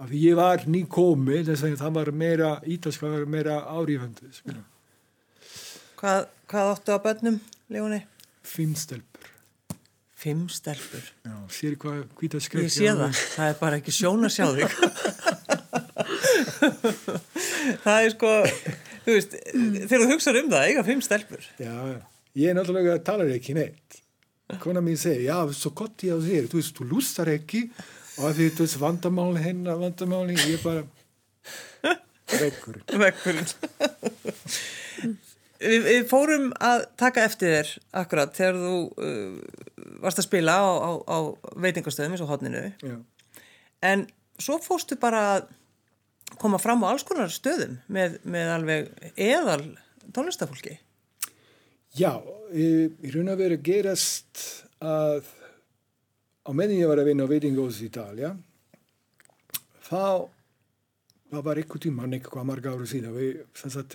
Af 0.00 0.08
því 0.08 0.20
ég 0.30 0.38
var 0.38 0.62
ný 0.64 0.86
komi, 0.88 1.42
það 1.44 1.90
var 1.92 2.08
meira, 2.16 2.54
ítalska 2.64 3.10
var 3.12 3.26
meira 3.28 3.58
árífandi. 3.68 4.30
Sko. 4.32 4.54
Hvað, 6.00 6.30
hvað 6.48 6.70
áttu 6.72 6.96
á 6.96 6.98
bönnum, 7.04 7.36
Leóni? 7.68 7.98
Fimm 8.40 8.72
stelpur. 8.80 9.28
Fimm 10.20 10.46
stelpur. 10.52 11.04
Já, 11.26 11.34
sér 11.52 11.76
hvað 11.80 12.06
hvita 12.16 12.40
skrekk. 12.40 12.70
Ég 12.70 12.72
sé 12.72 12.88
það, 12.88 13.20
það 13.34 13.52
er 13.52 13.58
bara 13.60 13.80
ekki 13.82 13.92
sjón 13.92 14.24
að 14.24 14.32
sjá 14.38 14.46
þig. 14.56 14.70
það 17.84 17.98
er 17.98 18.14
sko, 18.14 18.32
þú 19.04 19.18
veist, 19.18 19.36
þegar 19.52 20.06
þú 20.06 20.08
hugsaður 20.14 20.40
um 20.40 20.50
það, 20.54 20.66
eiga 20.70 20.86
fimm 20.88 21.04
stelpur. 21.04 21.44
Já, 21.60 21.76
ég 22.38 22.50
er 22.50 22.58
náttúrulega 22.58 22.98
talar 23.04 23.30
ekki 23.34 23.56
neitt. 23.56 24.00
Kona 24.60 24.82
mín 24.82 24.98
segir, 24.98 25.28
já, 25.28 25.38
svo 25.54 25.70
gott 25.78 26.02
ég 26.02 26.14
á 26.14 26.18
þér, 26.18 26.48
þú 26.50 26.58
veist, 26.58 26.76
þú 26.76 26.86
lustar 26.90 27.30
ekki 27.30 27.64
og 28.18 28.34
því 28.34 28.48
þú 28.56 28.66
veist 28.66 28.80
vandamáli 28.80 29.44
hennar 29.44 29.78
vandamáli, 29.80 30.38
ég 30.50 30.64
bara 30.64 30.82
vekkurinn. 32.30 32.84
Vekkurinn. 33.04 33.46
við, 35.60 35.86
við 35.86 36.08
fórum 36.10 36.50
að 36.62 36.84
taka 37.00 37.24
eftir 37.28 37.54
þér 37.54 37.72
akkurat 38.02 38.34
þegar 38.36 38.60
þú 38.64 38.74
uh, 38.90 39.38
varst 40.04 40.22
að 40.22 40.28
spila 40.28 40.58
á, 40.58 40.66
á, 40.66 40.90
á 41.06 41.18
veitingastöðum 41.62 42.16
eins 42.16 42.24
og 42.24 42.32
hodninu 42.32 42.66
Já. 42.82 42.98
en 43.86 44.06
svo 44.40 44.58
fórstu 44.62 44.98
bara 45.00 45.24
að 45.36 45.48
koma 46.40 46.60
fram 46.62 46.84
á 46.86 46.90
alls 46.90 47.04
konar 47.06 47.32
stöðum 47.32 47.80
með, 47.90 48.20
með 48.22 48.52
alveg 48.54 48.90
eðal 49.18 49.62
tónlistafólki. 50.14 50.78
Já, 51.98 52.12
í, 52.54 52.66
raun 53.10 53.32
og 53.32 53.40
veru 53.40 53.56
gerast 53.66 54.42
að 54.78 55.24
á 56.46 56.50
meðan 56.54 56.78
ég 56.78 56.90
var 56.90 57.00
að 57.02 57.10
vinna 57.10 57.26
á 57.26 57.32
veitingahús 57.32 57.80
í 57.82 57.88
Ítalja 57.88 58.34
þá 59.88 60.30
það 61.30 61.44
var 61.46 61.60
einhver 61.62 61.82
tíma, 61.82 62.04
hann 62.04 62.16
eitthvað 62.16 62.46
marga 62.48 62.72
ára 62.74 62.86
síðan 62.90 63.14
við, 63.14 63.42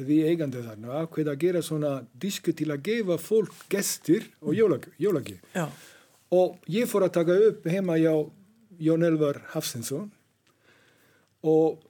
við 0.07 0.27
eigandi 0.29 0.63
þarna 0.63 1.01
ákveða 1.03 1.33
að 1.35 1.41
gera 1.43 1.63
svona 1.65 1.93
disku 2.19 2.53
til 2.55 2.69
að 2.71 2.85
gefa 2.85 3.17
fólk 3.19 3.65
gestir 3.71 4.29
og 4.41 4.55
jólagi 4.55 5.39
Já. 5.55 5.65
og 6.35 6.59
ég 6.71 6.87
fór 6.91 7.07
að 7.07 7.15
taka 7.19 7.39
upp 7.49 7.67
heima 7.71 7.99
hjá 7.99 8.13
Jón 8.85 9.07
Elvar 9.07 9.39
Hafsinsson 9.53 10.09
og 11.47 11.83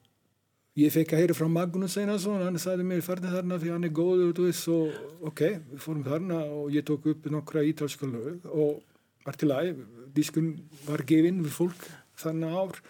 ég 0.76 0.92
fekk 0.92 1.14
að 1.16 1.22
heyra 1.24 1.36
frá 1.38 1.48
Magnús 1.48 1.96
Einarsson 2.02 2.42
hann 2.44 2.60
sagði 2.60 2.84
mér 2.88 3.04
farni 3.06 3.32
þarna 3.32 3.60
því 3.62 3.72
hann 3.72 3.88
er 3.88 3.94
góður 3.96 4.32
og 4.32 4.36
þú 4.36 4.48
veist 4.50 4.72
og 4.74 5.30
ok, 5.30 5.44
við 5.72 5.84
fórum 5.86 6.04
þarna 6.04 6.40
og 6.52 6.76
ég 6.76 6.84
tók 6.88 7.08
upp 7.14 7.30
nokkra 7.32 7.64
ítalska 7.64 8.10
lög 8.10 8.44
og 8.52 8.82
var 9.26 9.40
til 9.40 9.52
að 9.56 9.72
diskun 10.18 10.52
var 10.84 11.06
gefinn 11.08 11.40
við 11.46 11.56
fólk 11.56 11.88
þarna 12.20 12.52
ár 12.60 12.82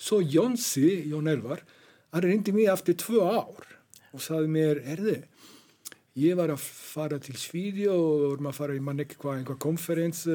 svo 0.00 0.20
Jónsi, 0.20 1.08
Jón 1.08 1.32
Elvar 1.32 1.64
hann 2.12 2.26
reyndi 2.26 2.52
mig 2.52 2.68
aftur 2.68 2.98
tvö 3.00 3.24
ár 3.24 3.64
og 4.10 4.20
sagði 4.20 4.52
mér, 4.52 4.84
herði 4.84 5.16
ég 6.20 6.36
var 6.36 6.52
að 6.52 6.60
fara 6.60 7.20
til 7.22 7.38
Svíði 7.40 7.88
og 7.88 8.26
vorum 8.26 8.52
að 8.52 8.58
fara 8.60 8.76
í 8.76 8.84
mann 8.84 9.00
eitthvað 9.00 9.40
einhvað 9.40 9.62
konferens 9.64 10.26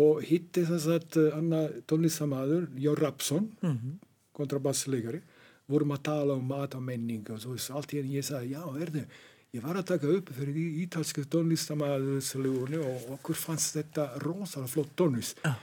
og 0.00 0.22
hitti 0.28 0.68
þess 0.68 0.92
að 0.92 1.20
annar 1.38 1.72
tónlistamadur, 1.88 2.68
Jón 2.76 3.00
Rapsson 3.00 3.48
mm 3.62 3.70
-hmm. 3.70 4.00
kontrabassleikari 4.36 5.22
vorum 5.70 5.94
að 5.94 6.02
tala 6.10 6.36
um 6.36 6.46
mat 6.46 6.74
og 6.76 6.84
menning 6.84 7.26
og 7.30 7.40
svo 7.42 7.56
allt 7.78 7.94
í 7.94 8.00
enn 8.00 8.12
ég 8.12 8.26
sagði, 8.26 8.54
já, 8.56 8.62
erðu 8.84 9.04
ég 9.50 9.64
var 9.64 9.80
að 9.80 9.88
taka 9.90 10.10
upp 10.14 10.30
fyrir 10.34 10.58
ítalska 10.84 11.24
tónlistamæðursljónu 11.32 12.82
og 12.86 13.08
okkur 13.16 13.38
fannst 13.38 13.78
þetta 13.78 14.06
rosalega 14.22 14.70
flott 14.70 14.92
tónlist. 14.98 15.42
Ah. 15.44 15.58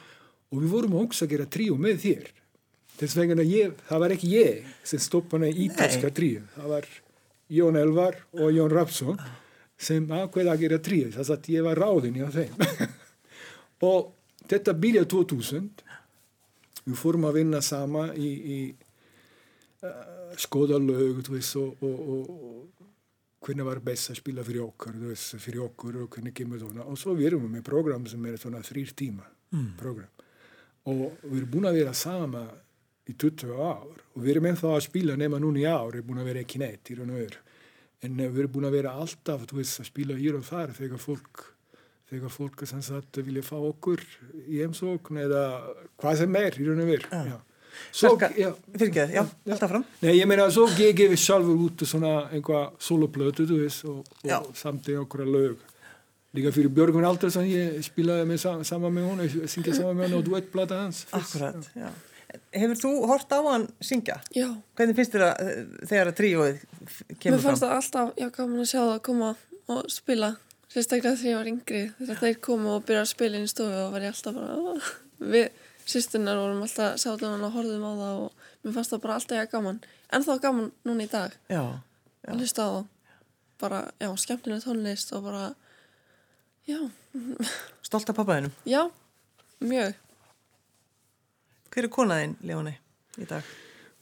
og 0.52 0.62
við 0.64 0.72
vorum 0.72 0.96
også 1.02 1.26
að 1.26 1.34
gera 1.36 1.46
tríu 1.52 1.76
með 1.80 2.00
þér. 2.04 2.30
Þess 2.98 3.18
vegna 3.20 3.44
ég, 3.46 3.76
það 3.88 4.00
var 4.04 4.14
ekki 4.16 4.30
ég 4.34 4.70
sem 4.88 5.00
stoppaði 5.00 5.52
ítalska 5.68 6.12
tríu 6.12 6.46
það 6.56 6.72
var 6.72 6.88
Jón 7.54 7.78
Elvar 7.80 8.18
og 8.36 8.52
Jón 8.52 8.74
Rapsson 8.74 9.20
ah. 9.20 9.36
sem 9.78 10.08
ákveði 10.08 10.52
að 10.52 10.64
gera 10.66 10.80
tríu 10.84 11.12
þess 11.16 11.36
að 11.36 11.52
ég 11.54 11.68
var 11.68 11.80
ráðin 11.80 12.20
í 12.20 12.32
þeim. 12.34 12.56
Og 13.88 14.10
þetta 14.50 14.74
byrja 14.74 15.04
2000 15.06 15.68
við 16.88 16.98
fórum 16.98 17.28
að 17.30 17.40
vinna 17.42 17.62
sama 17.62 18.08
í, 18.16 18.28
í 18.28 18.58
uh, 18.72 18.87
skoða 20.38 20.80
lög 20.82 21.22
veist, 21.30 21.56
og, 21.56 21.82
og, 21.86 21.98
og, 22.10 22.30
og 22.30 23.46
hvernig 23.46 23.66
var 23.68 23.82
best 23.86 24.12
að 24.12 24.22
spila 24.22 24.46
fyrir 24.46 24.66
okkur 24.66 24.96
veist, 25.04 25.36
fyrir 25.42 25.66
okkur 25.68 26.00
og 26.04 26.14
hvernig 26.16 26.34
kemur 26.38 26.62
það 26.64 26.86
og 26.86 26.98
svo 27.00 27.14
við 27.18 27.32
erum 27.32 27.46
við 27.46 27.58
með 27.58 27.68
program 27.68 28.08
sem 28.10 28.26
er 28.26 28.40
svona 28.42 28.64
þrýr 28.66 28.94
tíma 28.98 29.28
mm. 29.54 29.74
program 29.80 30.24
og 30.88 31.20
við 31.28 31.42
erum 31.42 31.52
búin 31.54 31.70
að 31.70 31.82
vera 31.82 31.94
sama 31.98 32.46
í 33.08 33.14
20 33.14 33.54
ár 33.54 33.92
og 33.92 34.24
við 34.24 34.32
erum 34.34 34.50
ennþá 34.52 34.72
að 34.74 34.88
spila 34.88 35.18
nema 35.20 35.42
núna 35.44 35.62
í 35.62 35.68
ár, 35.68 35.92
við 35.92 36.00
erum 36.00 36.10
búin 36.10 36.24
að 36.24 36.32
vera 36.32 36.44
ekki 36.44 36.64
neitt 36.64 36.92
í 36.92 36.98
raun 36.98 37.14
og 37.14 37.22
öru 37.28 37.44
en 38.08 38.18
við 38.24 38.42
erum 38.44 38.56
búin 38.58 38.70
að 38.70 38.80
vera 38.80 38.96
alltaf 38.98 39.46
veist, 39.52 39.82
að 39.82 39.92
spila 39.92 40.18
hér 40.18 40.40
og 40.40 40.48
þar 40.48 40.74
þegar 40.78 41.04
fólk 41.04 41.46
þegar 42.08 42.32
fólk 42.32 42.64
sem 42.70 42.82
sagt 42.86 43.20
vilja 43.20 43.44
fá 43.44 43.58
okkur 43.60 44.02
í 44.48 44.62
heimsókn 44.62 45.20
eða 45.22 45.44
hvað 46.00 46.22
sem 46.24 46.40
er 46.40 46.58
í 46.58 46.68
raun 46.68 46.84
og 46.84 46.92
veru 46.92 47.10
ah. 47.12 47.22
Salka, 47.28 47.44
fyrir 47.94 48.88
ekki 48.88 49.00
það, 49.00 49.16
já, 49.16 49.24
alltaf 49.54 49.72
fram 49.74 49.86
Nei, 50.04 50.12
ég 50.18 50.30
meina, 50.30 50.48
svo 50.54 50.68
ég 50.80 50.98
gefið 50.98 51.22
sjálfur 51.24 51.64
út 51.68 51.86
svona 51.88 52.14
einhvað 52.32 52.68
soloplötu, 52.88 53.48
þú 53.50 53.62
veist 53.64 53.88
og, 53.90 54.04
og 54.26 54.52
samt 54.58 54.90
í 54.92 54.98
okkur 55.00 55.26
að 55.26 55.34
lög. 55.36 55.64
Líka 56.38 56.52
fyrir 56.54 56.74
Björgun 56.76 57.08
Aldarsson, 57.08 57.48
ég 57.50 57.80
spilaði 57.86 58.28
með 58.30 58.42
sam 58.44 58.66
saman 58.68 58.94
með 58.94 59.08
hún, 59.10 59.24
ég 59.26 59.50
syngja 59.52 59.78
saman 59.78 59.98
með 59.98 60.12
hún 60.12 60.20
og 60.20 60.28
duettplata 60.28 60.84
hans. 60.84 61.06
Akkurat, 61.16 61.70
já. 61.74 61.88
já. 61.88 62.38
Hefur 62.52 62.80
þú 62.82 62.90
hort 63.08 63.32
á 63.32 63.40
hann 63.46 63.70
syngja? 63.82 64.18
Já. 64.36 64.50
Hvernig 64.78 64.98
finnst 64.98 65.14
þér 65.16 65.24
að 65.30 65.54
þegar 65.88 66.12
að 66.12 66.18
tríóið 66.20 66.58
kemur 66.60 67.16
fram? 67.16 67.32
Mér 67.32 67.46
fannst 67.46 67.64
það 67.64 67.78
alltaf, 67.78 68.12
já, 68.20 68.28
gaman 68.36 68.66
að 68.66 68.70
sjá 68.74 68.80
það 68.82 68.94
að 68.98 69.06
koma 69.08 69.32
og 69.68 69.88
spila 69.92 70.34
sérstaklega 70.72 71.16
þegar 71.18 71.32
ég 71.32 71.40
var 71.40 71.50
yngri 71.52 71.82
þegar 71.98 72.20
þeir 72.22 72.40
komu 72.48 72.74
og 72.76 72.86
byrja 72.88 73.04
að 73.04 73.12
spila 73.12 73.40
inn 73.40 73.48
í 73.48 73.52
stofu 73.52 73.80
og 73.82 73.94
var 73.96 74.06
ég 74.06 74.14
alltaf 74.14 74.38
bara, 74.38 74.92
við 75.34 75.48
sýstunar 75.88 76.38
vorum 76.40 76.64
alltaf 76.66 77.00
sátum 77.00 77.44
og 77.48 77.54
horfum 77.56 77.86
á 77.88 77.92
það 78.02 78.18
og 78.26 78.48
mér 78.64 78.76
fannst 78.76 78.94
það 78.94 79.04
bara 79.06 79.18
alltaf 79.20 79.38
ég 79.40 79.52
gaman. 79.52 79.80
En 80.12 80.26
þá 80.26 80.34
gaman 80.44 80.72
núna 80.88 81.06
í 81.06 81.12
dag. 81.12 81.36
Já, 81.48 81.64
já. 82.24 82.32
að 82.32 82.42
hlusta 82.42 82.68
á 82.68 82.72
bara, 83.62 83.80
já, 84.00 84.10
skemmtilega 84.20 84.66
tónlist 84.66 85.14
og 85.16 85.24
bara 85.28 85.46
já. 86.68 86.80
Stolt 87.88 88.12
af 88.12 88.20
pappaðinum? 88.20 88.54
Já, 88.68 88.84
mjög. 89.64 89.96
Hver 91.72 91.88
er 91.88 91.94
konaðinn, 91.94 92.38
Leóni, 92.42 92.76
í 93.22 93.28
dag? 93.30 93.48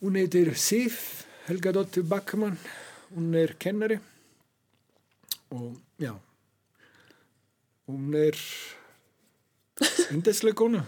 Hún 0.01 0.17
heitir 0.19 0.53
Sif 0.57 1.25
Helga 1.45 1.73
Dóttir 1.75 2.05
Backman. 2.07 2.57
Hún 3.13 3.33
er 3.37 3.53
kennari. 3.59 3.99
Og 5.53 5.75
já. 6.01 6.15
Hún 7.85 8.13
er 8.17 8.37
indeslega 10.15 10.57
kona 10.57 10.85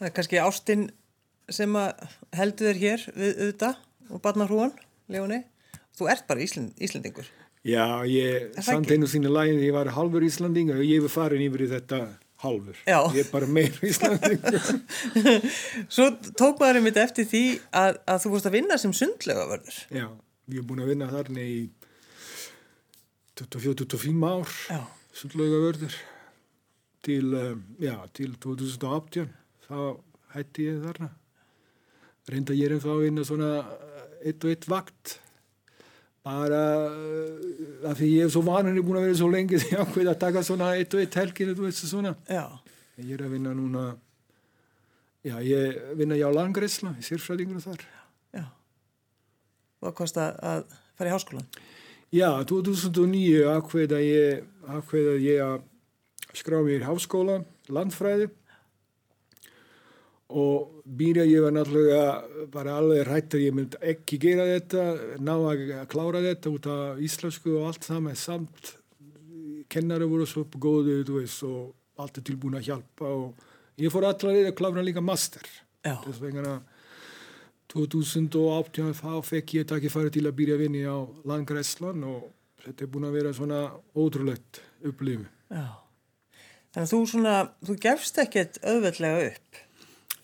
Það 0.00 0.08
er 0.08 0.12
kannski 0.16 0.38
ástinn 0.40 0.84
sem 1.52 1.74
heldur 2.32 2.70
þér 2.70 2.78
hér 2.80 3.02
við 3.12 3.32
auðvitað 3.44 3.80
og 4.08 4.20
barna 4.24 4.46
hrúan, 4.48 4.70
Leóni. 5.12 5.42
Þú 5.98 6.06
ert 6.08 6.22
bara 6.30 6.40
Ísland, 6.40 6.70
Íslandingur. 6.80 7.26
Já, 7.68 8.00
ég 8.08 8.54
samt 8.64 8.88
einu 8.88 9.04
sína 9.10 9.28
lægin, 9.28 9.58
ég 9.60 9.74
var 9.76 9.90
halvur 9.92 10.24
Íslandingur 10.24 10.78
og 10.80 10.88
ég 10.88 11.02
var 11.04 11.12
farin 11.12 11.44
yfir 11.44 11.66
þetta 11.68 11.98
halvur. 12.40 12.78
Já. 12.88 12.96
Ég 13.12 13.26
er 13.26 13.28
bara 13.28 13.48
meir 13.52 13.76
Íslandingur. 13.90 14.56
Svo 15.92 16.06
tók 16.32 16.62
maður 16.62 16.80
einmitt 16.80 17.00
eftir 17.02 17.28
því 17.28 17.42
að, 17.82 17.98
að 18.08 18.22
þú 18.22 18.32
fórst 18.32 18.48
að 18.48 18.56
vinna 18.56 18.78
sem 18.80 18.94
sundlega 18.96 19.44
vörður. 19.50 19.82
Já, 19.92 20.06
ég 20.54 20.62
er 20.62 20.68
búin 20.70 20.80
að 20.80 20.94
vinna 20.94 21.10
þarna 21.12 21.44
í 21.44 21.58
24-25 23.42 24.24
ár 24.32 24.56
sundlega 25.20 25.60
vörður 25.66 26.00
til, 27.04 27.26
já, 27.84 27.94
til 28.16 28.32
2018 28.40 29.36
þá 29.70 29.78
hætti 30.34 30.66
ég 30.68 30.84
þarna. 30.84 31.08
Reynda 32.30 32.56
ég 32.58 32.70
er 32.70 32.82
þá 32.82 32.92
inn 33.06 33.22
að 33.22 33.28
svona 33.30 33.50
eitt 34.20 34.44
og 34.44 34.52
eitt 34.52 34.68
vakt. 34.70 35.16
Bara 36.26 36.60
af 37.88 37.96
því 37.96 38.10
ég 38.10 38.26
er 38.26 38.32
svo 38.34 38.42
vanur 38.44 38.82
búin 38.84 39.00
að 39.00 39.06
vera 39.08 39.18
svo 39.22 39.30
lengi 39.32 39.60
því 39.62 39.78
að 39.80 39.94
hvað 39.94 40.12
að 40.12 40.20
taka 40.26 40.44
svona 40.46 40.74
eitt 40.76 40.94
og 40.94 41.00
eitt 41.00 41.16
já. 42.28 42.44
ég 43.00 43.14
er 43.16 43.24
að 43.24 43.32
vinna 43.32 43.54
núna 43.56 43.84
já 45.24 45.38
ég 45.40 45.80
vinna 45.96 46.18
hjá 46.20 46.28
Langreisla 46.34 46.92
í 47.00 47.04
sérfræðingur 47.06 47.64
þar. 47.64 47.86
Já. 48.36 48.44
Og 49.80 49.96
kosti 49.96 50.20
að 50.20 50.66
fara 50.98 51.08
í 51.08 51.14
háskólan 51.14 51.48
já 52.10 52.42
2009 52.44 53.46
ákveða 53.46 54.00
ég 54.02 54.44
ákveða 54.66 55.16
ég 55.22 55.42
að 55.44 56.36
skrá 56.36 56.58
mér 56.66 56.82
í 56.82 56.86
háskóla 56.88 57.40
landfræði 57.70 58.28
og 60.30 60.82
býra 60.84 61.24
ég 61.26 61.42
var 61.44 61.54
náttúrulega 61.54 62.46
bara 62.52 62.76
alveg 62.78 63.02
rætt 63.08 63.36
að 63.36 63.44
ég 63.46 63.56
myndi 63.56 63.80
ekki 63.92 64.18
gera 64.22 64.46
þetta, 64.48 64.84
ná 65.18 65.32
að 65.36 65.64
klára 65.90 66.22
þetta 66.24 66.52
út 66.54 66.68
af 66.70 67.02
íslensku 67.06 67.56
og 67.58 67.70
allt 67.70 67.88
það 67.88 68.04
með 68.08 68.18
samt 68.22 68.72
kennari 69.70 70.08
voru 70.10 70.26
svo 70.26 70.44
góðu 70.50 71.00
veist, 71.14 71.42
og 71.46 71.74
allt 72.00 72.18
er 72.18 72.26
tilbúin 72.26 72.58
að 72.58 72.70
hjálpa 72.70 73.10
og 73.10 73.80
ég 73.80 73.92
fór 73.92 74.08
allavega 74.08 74.50
að 74.50 74.58
klára 74.58 74.84
líka 74.84 75.02
master. 75.04 75.46
Þess 75.84 76.20
vegna 76.22 76.58
2018 77.70 78.94
þá 78.98 79.12
fekk 79.24 79.54
ég 79.60 79.68
takk 79.70 79.86
í 79.86 79.92
fari 79.92 80.10
til 80.14 80.26
að 80.26 80.36
byrja 80.40 80.58
vinni 80.58 80.82
á 80.82 80.98
Landgræslan 81.28 82.02
og 82.06 82.30
þetta 82.64 82.84
er 82.84 82.90
búin 82.92 83.06
að 83.08 83.16
vera 83.18 83.32
svona 83.36 83.60
ótrúlegt 83.94 84.60
upplifu 84.86 85.28
þannig 86.70 86.84
að 86.84 86.92
þú 86.92 87.00
svona 87.12 87.34
þú 87.66 87.76
gefst 87.84 88.20
ekkert 88.22 88.60
auðveldlega 88.62 89.30
upp 89.30 89.60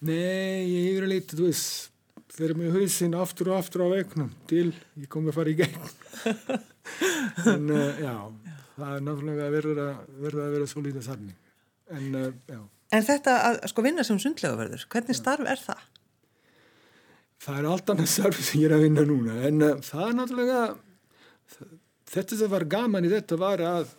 Nei, 0.06 0.66
ég 0.68 0.88
hefur 0.90 1.08
litið, 1.10 1.40
þú 1.40 1.48
veist, 1.48 1.90
fyrir 2.36 2.58
mig 2.58 2.74
hausinn 2.74 3.16
aftur 3.18 3.50
og 3.52 3.60
aftur 3.60 3.86
á 3.86 3.88
vegnum 3.94 4.30
til 4.50 4.68
ég 4.70 5.08
kom 5.10 5.26
að 5.30 5.38
fara 5.38 5.52
í 5.52 5.56
gegn. 5.58 5.90
en 7.54 7.72
uh, 7.72 8.00
já, 8.02 8.14
það 8.76 8.92
er 8.92 9.04
náttúrulega 9.08 9.50
verður 9.56 9.82
að 9.82 10.16
verða 10.26 10.46
að 10.46 10.56
vera 10.56 10.70
svo 10.70 10.84
lítið 10.84 11.06
sannig. 11.08 11.36
En 11.96 12.08
uh, 12.12 12.30
já. 12.52 12.60
En 12.94 13.06
þetta 13.06 13.36
að 13.48 13.60
sko 13.72 13.82
vinna 13.82 14.04
sem 14.06 14.18
sundlegaverður, 14.22 14.86
hvernig 14.92 15.18
starf 15.18 15.48
er 15.50 15.62
það? 15.62 15.86
Það 17.46 17.58
er 17.60 17.70
allt 17.72 17.92
annað 17.92 18.12
starf 18.12 18.42
sem 18.42 18.62
ég 18.62 18.70
er 18.70 18.76
að 18.76 18.86
vinna 18.86 19.06
núna 19.08 19.40
en 19.48 19.64
uh, 19.64 19.72
það 19.84 20.06
er 20.06 20.18
náttúrulega 20.20 20.60
þetta 22.12 22.38
sem 22.38 22.52
var 22.52 22.66
gaman 22.70 23.06
í 23.06 23.12
þetta 23.12 23.38
var 23.40 23.62
að 23.64 23.90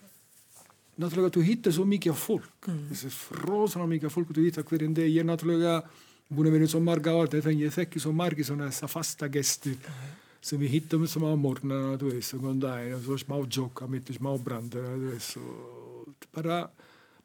náttúrulega 0.97 1.33
þú 1.35 1.45
hittar 1.45 1.75
svo 1.75 1.85
mikið 1.87 2.17
fólk. 2.17 2.67
Mm. 2.67 2.83
þessi 2.91 3.13
fróðsana 3.13 3.87
mikið 3.93 4.13
fólk 4.13 4.33
þú 4.33 4.45
hittar 4.47 4.67
hverjum 4.67 4.95
deg 4.97 5.11
ég 5.11 5.23
er 5.23 5.29
náttúrulega 5.29 5.79
búin 6.27 6.49
að 6.49 6.57
vinna 6.57 6.69
svo 6.71 6.81
marga 6.83 7.13
ár 7.15 7.29
þetta 7.31 7.51
en 7.53 7.61
ég 7.61 7.75
þekki 7.75 8.01
svo 8.03 8.13
margi 8.15 8.45
svona 8.47 8.67
þessa 8.71 8.89
fasta 8.91 9.29
gesti 9.31 9.73
mm. 9.77 10.15
sem 10.49 10.61
við 10.61 10.73
hittum 10.75 11.05
sem 11.07 11.23
á 11.23 11.31
morgnarna 11.37 11.99
þú 12.01 12.11
veist, 12.11 12.35
og 12.35 12.47
og 12.49 13.03
svo 13.05 13.19
smá 13.21 13.37
djóka 13.45 13.87
mitt 13.87 14.11
smá 14.15 14.33
brandar 14.43 14.89
þú 14.97 15.13
veist, 15.13 15.37
og 15.37 16.27
bara 16.33 16.65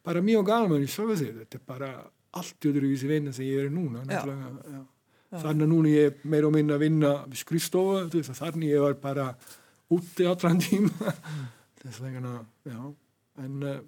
bara 0.05 0.23
mjög 0.23 0.47
gaman 0.47 0.83
í 0.83 0.91
sjálfa 0.91 1.17
sig 1.17 1.35
þetta 1.41 1.59
er 1.59 1.67
bara 1.67 1.91
allt 2.33 2.69
öðruvísi 2.69 3.09
vinna 3.09 3.33
sem 3.33 3.47
ég 3.47 3.67
er 3.67 3.73
núna 3.73 4.05
þannig 5.33 5.65
að 5.65 5.69
núna 5.69 5.89
ég 5.89 6.11
er 6.11 6.29
meira 6.29 6.49
og 6.49 6.55
minna 6.55 6.77
að 6.77 6.85
vinna 6.85 7.13
skrifstofa, 7.35 8.07
þannig 8.13 8.75
ég 8.75 8.85
var 8.85 8.99
bara 9.01 9.31
úti 9.93 10.27
allan 10.29 10.61
tíma 10.61 10.93
mm. 10.93 11.47
þess 11.83 12.05
vegna, 12.05 12.43
já 12.69 12.79
en 13.41 13.63
uh, 13.65 13.79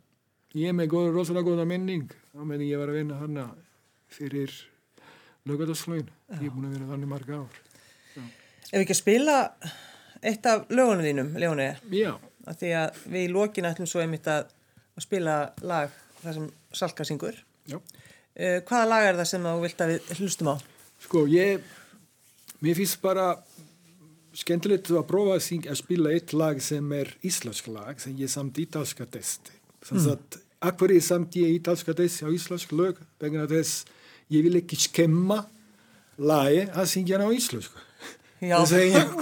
ég 0.57 0.71
er 0.71 0.77
með 0.77 0.93
góð, 0.95 1.11
rosalega 1.15 1.51
góða 1.51 1.67
minning 1.69 2.13
á 2.33 2.41
meðan 2.41 2.67
ég 2.69 2.81
var 2.81 2.93
að 2.93 3.01
vinna 3.01 3.19
þarna 3.21 3.47
fyrir 4.15 4.55
lögadagslögin 5.45 6.09
ég 6.39 6.47
er 6.49 6.55
búin 6.55 6.69
að 6.69 6.77
vinna 6.79 6.93
þannig 6.93 7.11
marga 7.11 7.41
ár. 7.43 7.59
Já. 8.15 8.23
Ef 8.71 8.79
ekki 8.81 8.95
að 8.95 9.01
spila 9.03 9.39
eitt 10.25 10.47
af 10.49 10.71
lögunum 10.73 11.05
þínum, 11.05 11.35
Leóni 11.41 11.69
að 12.45 12.61
Því 12.61 12.71
að 12.77 12.99
við 13.09 13.23
í 13.23 13.33
lókinu 13.33 13.71
ætlum 13.71 13.89
svo 13.89 14.03
einmitt 14.03 14.27
að, 14.29 14.51
að 14.97 15.05
spila 15.07 15.37
lag 15.65 15.93
þar 16.21 16.37
sem 16.37 16.49
Salka 16.75 17.07
syngur. 17.09 17.39
Uh, 17.71 18.61
Hvaða 18.67 18.85
lag 18.91 19.09
er 19.09 19.19
það 19.21 19.31
sem 19.31 19.49
þú 19.49 19.55
vilt 19.63 19.85
að 19.85 19.93
við 19.95 20.13
hlustum 20.19 20.51
á? 20.53 20.57
Sko, 21.05 21.25
ég 21.31 21.65
mér 22.65 22.79
finnst 22.79 23.01
bara 23.05 23.31
skemmtilegt 24.35 24.91
að 24.91 25.07
prófa 25.09 25.39
að, 25.39 25.69
að 25.71 25.79
spila 25.79 26.15
eitt 26.15 26.35
lag 26.37 26.63
sem 26.63 26.93
er 26.97 27.13
íslensk 27.27 27.69
lag 27.71 28.01
sem 28.03 28.17
ég 28.19 28.33
samt 28.33 28.59
ítalska 28.59 29.07
testi 29.07 29.55
þannig 29.85 30.05
mm. 30.05 30.13
að 30.15 30.43
akkur 30.71 30.95
ég 30.95 31.05
samt 31.05 31.37
ég 31.39 31.59
ítalska 31.59 31.95
testi 31.97 32.27
á 32.27 32.31
íslensk 32.33 32.73
lög? 32.77 33.01
Vegna 33.21 33.47
þess 33.51 33.85
ég 34.33 34.47
vil 34.47 34.61
ekki 34.61 34.79
skemma 34.81 35.43
lagi 36.21 36.65
að 36.71 36.89
syngja 36.91 37.21
á 37.21 37.29
íslensku. 37.35 37.83
Að 38.45 38.73
ég 38.83 39.13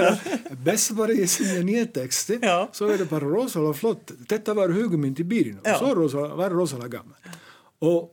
best 0.66 0.94
bara 0.96 1.14
ég 1.16 1.28
syngja 1.28 1.60
nýja 1.66 1.86
texti 1.92 2.38
Já. 2.40 2.68
svo 2.72 2.88
er 2.88 3.02
það 3.02 3.10
bara 3.12 3.30
rosalega 3.30 3.76
flott. 3.76 4.14
Þetta 4.30 4.56
var 4.56 4.72
hugumynd 4.72 5.20
í 5.20 5.28
byrjun 5.28 5.62
og 5.62 5.80
svo 5.80 5.94
rosalega, 5.98 6.38
var 6.40 6.56
rosalega 6.56 6.98
gaman. 6.98 7.40
Og, 7.82 8.12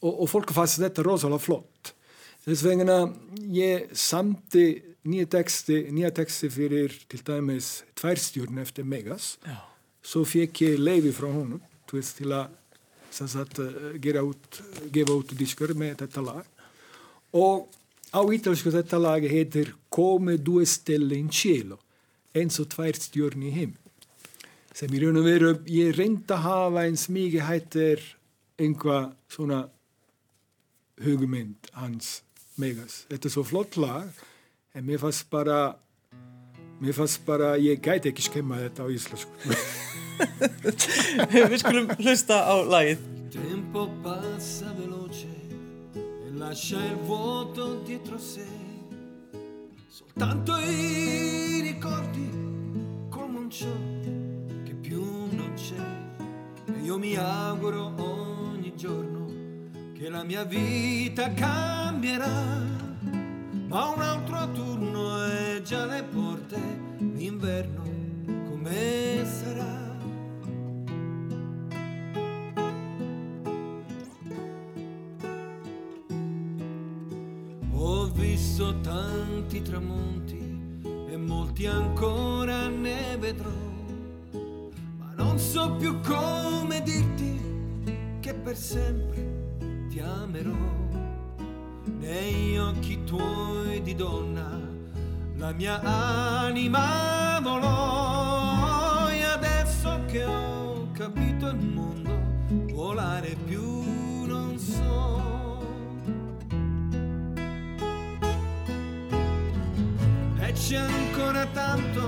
og, 0.00 0.12
og 0.12 0.30
fólk 0.30 0.54
fannst 0.56 0.80
þetta 0.80 1.04
rosalega 1.06 1.44
flott. 1.44 1.92
Þess 2.46 2.64
vegna 2.64 3.00
ég 3.52 3.90
samti 3.92 4.68
nýja 5.04 5.26
texti, 5.30 5.82
nýja 5.92 6.10
texti 6.14 6.50
fyrir 6.52 6.94
til 7.08 7.22
dæmis 7.26 7.82
tværstjórn 7.98 8.60
eftir 8.62 8.84
Megas. 8.84 9.38
Já. 9.46 9.56
svo 10.02 10.24
fekk 10.24 10.62
ég 10.64 10.78
leiði 10.80 11.12
frá 11.12 11.28
honum 11.28 11.60
veist, 11.92 12.16
til 12.16 12.32
að 12.32 12.48
sagt, 13.10 13.58
eh, 13.58 14.22
út, 14.22 14.60
gefa 14.92 15.12
út 15.12 15.34
diskur 15.36 15.74
með 15.74 15.96
þetta 16.04 16.22
lag. 16.24 16.46
Og 17.32 17.68
á 18.14 18.20
ítalsku 18.22 18.70
þetta 18.70 18.98
lag 19.00 19.22
heitir 19.22 19.74
Come 19.90 20.36
due 20.38 20.64
stelle 20.66 21.16
in 21.18 21.28
cielo 21.28 21.78
eins 22.34 22.60
og 22.60 22.68
tværstjórn 22.70 23.42
í 23.42 23.50
heim 23.50 23.74
sem 24.74 24.92
í 24.94 25.00
raun 25.02 25.18
og 25.18 25.26
veru 25.26 25.50
ég 25.66 25.96
reynda 25.98 26.36
að 26.36 26.44
hafa 26.46 26.84
eins 26.86 27.08
mikið 27.10 27.42
hættir 27.42 28.02
einhvað 28.60 29.10
svona 29.28 29.64
hugumynd 31.02 31.70
hans 31.74 32.20
Megas. 32.60 33.06
Þetta 33.10 33.26
er 33.26 33.32
svo 33.34 33.44
flott 33.46 33.76
lag 33.80 34.10
en 34.74 34.84
mér 34.84 34.98
fannst 34.98 35.30
bara 35.30 35.78
mér 36.80 36.94
fannst 36.96 37.24
bara, 37.26 37.56
ég 37.58 37.80
gæti 37.82 38.08
ekki 38.12 38.22
skemma 38.28 38.60
þetta 38.64 38.84
á 38.84 38.88
íslensku 38.90 39.34
Við 41.32 41.56
skulum 41.62 41.88
hlusta 41.96 42.44
á 42.44 42.54
lagið 42.60 43.00
Tempo 43.30 43.86
passa 44.02 44.72
veloce 44.74 45.28
e 45.94 46.30
lascia 46.34 46.84
il 46.84 46.96
vuoto 46.96 47.80
dietro 47.86 48.18
sé. 48.18 48.44
Soltanto 49.88 50.58
i 50.58 51.60
ricordi 51.62 52.28
come 53.08 53.38
un 53.38 53.50
ciò 53.50 53.72
che 54.64 54.74
più 54.74 55.00
non 55.30 55.52
c'è. 55.54 56.74
E 56.74 56.80
io 56.82 56.98
mi 56.98 57.14
auguro 57.14 57.94
ogni 57.98 58.74
giorno 58.74 59.26
che 59.96 60.08
la 60.08 60.24
mia 60.24 60.42
vita 60.42 61.32
cambierà 61.32 62.79
ma 63.70 63.86
un 63.86 64.00
altro 64.02 64.50
turno 64.50 65.22
è 65.22 65.62
già 65.62 65.82
alle 65.82 66.02
porte, 66.02 66.58
l'inverno 66.98 67.84
come 68.48 69.24
sarà? 69.24 69.78
Ho 77.72 78.06
visto 78.06 78.80
tanti 78.80 79.62
tramonti 79.62 80.80
e 81.08 81.16
molti 81.16 81.66
ancora 81.66 82.66
ne 82.66 83.16
vedrò, 83.18 83.50
ma 84.98 85.12
non 85.14 85.38
so 85.38 85.76
più 85.76 86.00
come 86.00 86.82
dirti 86.82 88.18
che 88.18 88.34
per 88.34 88.56
sempre 88.56 89.86
ti 89.88 90.00
amerò 90.00 90.79
occhi 92.70 93.02
tuoi 93.04 93.82
di 93.82 93.94
donna 93.96 94.58
la 95.36 95.52
mia 95.52 95.80
anima 95.80 97.40
volò. 97.42 99.08
E 99.08 99.22
adesso 99.24 100.00
che 100.06 100.24
ho 100.24 100.88
capito 100.92 101.48
il 101.48 101.56
mondo 101.56 102.10
volare 102.72 103.36
più 103.44 104.24
non 104.26 104.58
so. 104.58 105.58
E 110.38 110.52
c'è 110.52 110.76
ancora 110.76 111.46
tanto 111.46 112.00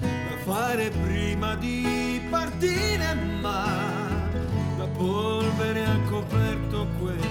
da 0.00 0.36
fare 0.44 0.90
prima 0.90 1.54
di 1.54 2.20
partire 2.28 3.14
ma 3.40 3.64
la 4.76 4.86
polvere 4.86 5.84
ha 5.84 5.98
coperto 6.08 6.86
quello 6.98 7.29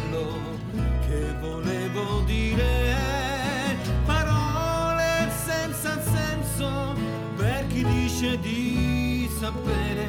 dice 8.20 8.40
di 8.40 9.30
sapere 9.40 10.06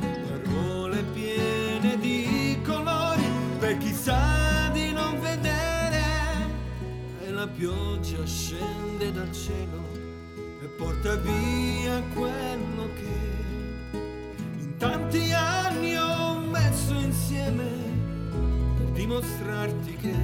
parole 0.00 1.04
piene 1.14 1.96
di 2.00 2.58
colori 2.64 3.22
per 3.60 3.78
chi 3.78 3.92
sa 3.92 4.68
di 4.72 4.90
non 4.90 5.20
vedere 5.20 6.02
e 7.24 7.30
la 7.30 7.46
pioggia 7.46 8.26
scende 8.26 9.12
dal 9.12 9.30
cielo 9.30 9.84
e 10.62 10.66
porta 10.76 11.14
via 11.14 12.02
quello 12.12 12.90
che 12.96 13.20
in 14.58 14.76
tanti 14.78 15.30
anni 15.32 15.96
ho 15.96 16.40
messo 16.40 16.92
insieme 16.94 17.70
dimostrarti 18.94 19.94
che 19.94 20.16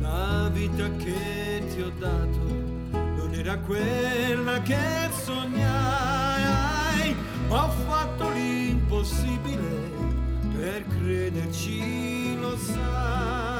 la 0.00 0.48
vita 0.50 0.88
che 0.96 1.62
ti 1.68 1.82
ho 1.82 1.92
dato 1.98 2.49
era 3.40 3.56
quella 3.58 4.60
che 4.60 5.08
sognai. 5.24 7.16
Ho 7.48 7.68
fatto 7.86 8.30
l'impossibile 8.30 9.90
per 10.54 10.84
crederci, 10.86 12.38
lo 12.38 12.56
sai. 12.58 13.59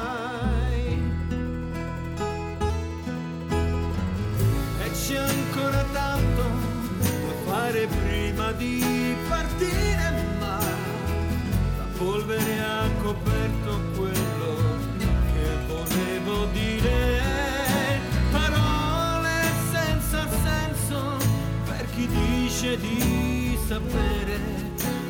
finisce 22.60 22.76
di 22.78 23.58
sapere 23.66 24.38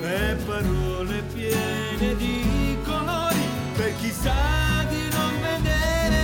e 0.02 0.36
parole 0.46 1.22
piene 1.34 2.16
di 2.16 2.78
colori 2.84 3.44
per 3.76 3.92
chi 3.96 4.10
sa 4.10 4.84
di 4.88 5.08
non 5.10 5.32
vedere 5.40 6.18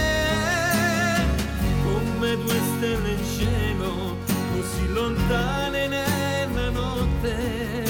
come 1.82 2.36
due 2.36 2.60
stelle 2.76 3.10
in 3.10 3.24
cielo 3.36 4.16
così 4.54 4.92
lontane 4.92 5.88
nella 5.88 6.70
notte. 6.70 7.84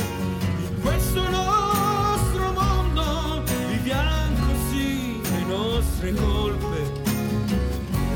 In 0.69 0.81
questo 0.81 1.29
nostro 1.29 2.53
mondo 2.53 3.43
viviamo 3.69 4.47
così 4.47 5.21
le 5.23 5.45
nostre 5.47 6.15
colpe. 6.15 7.05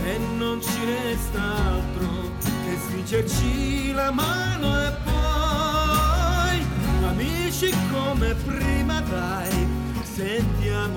E 0.04 0.18
non 0.38 0.61
ci 0.62 0.85
resta 0.85 1.42
altro 1.42 2.09
che 2.40 2.76
stringerci 2.85 3.92
la 3.92 4.11
mano 4.11 4.87
e 4.87 4.92
poi 5.04 5.10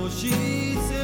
sentiamoci 0.10 0.76
se 0.88 1.04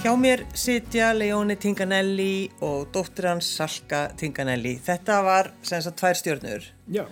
Hjá 0.00 0.16
mér 0.16 0.46
sitja 0.56 1.12
Leone 1.12 1.56
Tinganelli 1.56 2.50
og 2.64 2.88
dóttir 2.92 3.26
hans 3.28 3.44
Salka 3.56 4.08
Tinganelli. 4.16 4.78
Þetta 4.80 5.18
var 5.22 5.50
sem 5.62 5.82
sagt 5.84 5.98
tvær 6.00 6.16
stjörnur. 6.16 6.64
Já, 6.88 7.04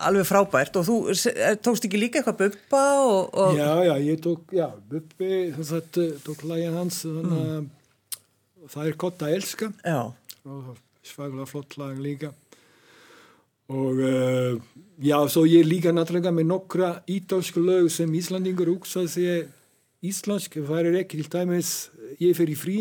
Alveg 0.00 0.28
frábært 0.28 0.76
og 0.76 0.84
þú 0.84 0.96
eh, 1.12 1.56
tókst 1.60 1.84
ekki 1.88 1.98
líka 2.00 2.20
eitthvað 2.20 2.38
buppa 2.42 2.84
og... 3.04 3.34
og 3.34 3.56
já, 3.56 3.72
já, 3.84 3.94
ég 4.04 4.20
tók, 4.20 4.52
já, 4.52 4.68
Bubbi, 4.88 5.32
þess 5.56 5.72
að 5.76 5.98
tók 6.24 6.44
lægin 6.48 6.76
hans, 6.76 7.02
þannig 7.04 7.40
að 7.40 8.70
það 8.76 8.86
er 8.86 8.96
gott 9.04 9.24
að 9.24 9.34
elska 9.36 9.72
já. 9.80 10.00
og 10.44 10.70
svaglega 11.04 11.48
flott 11.48 11.76
lag 11.80 12.00
líka. 12.00 12.32
Og 13.70 14.00
uh, 14.02 14.58
já, 14.98 15.16
svo 15.30 15.44
ég 15.46 15.66
líka 15.68 15.92
náttúrulega 15.94 16.32
með 16.34 16.48
nokkra 16.50 16.90
ítalsku 17.10 17.62
lög 17.62 17.90
sem 17.94 18.10
Íslandingur 18.18 18.72
hugsa 18.72 19.04
sig 19.08 19.46
íslensk, 20.02 20.56
það 20.66 20.88
er 20.90 20.98
ekki 21.02 21.20
til 21.20 21.28
dæmis 21.30 21.72
ég 22.18 22.34
fer 22.38 22.50
í 22.50 22.56
frí. 22.58 22.78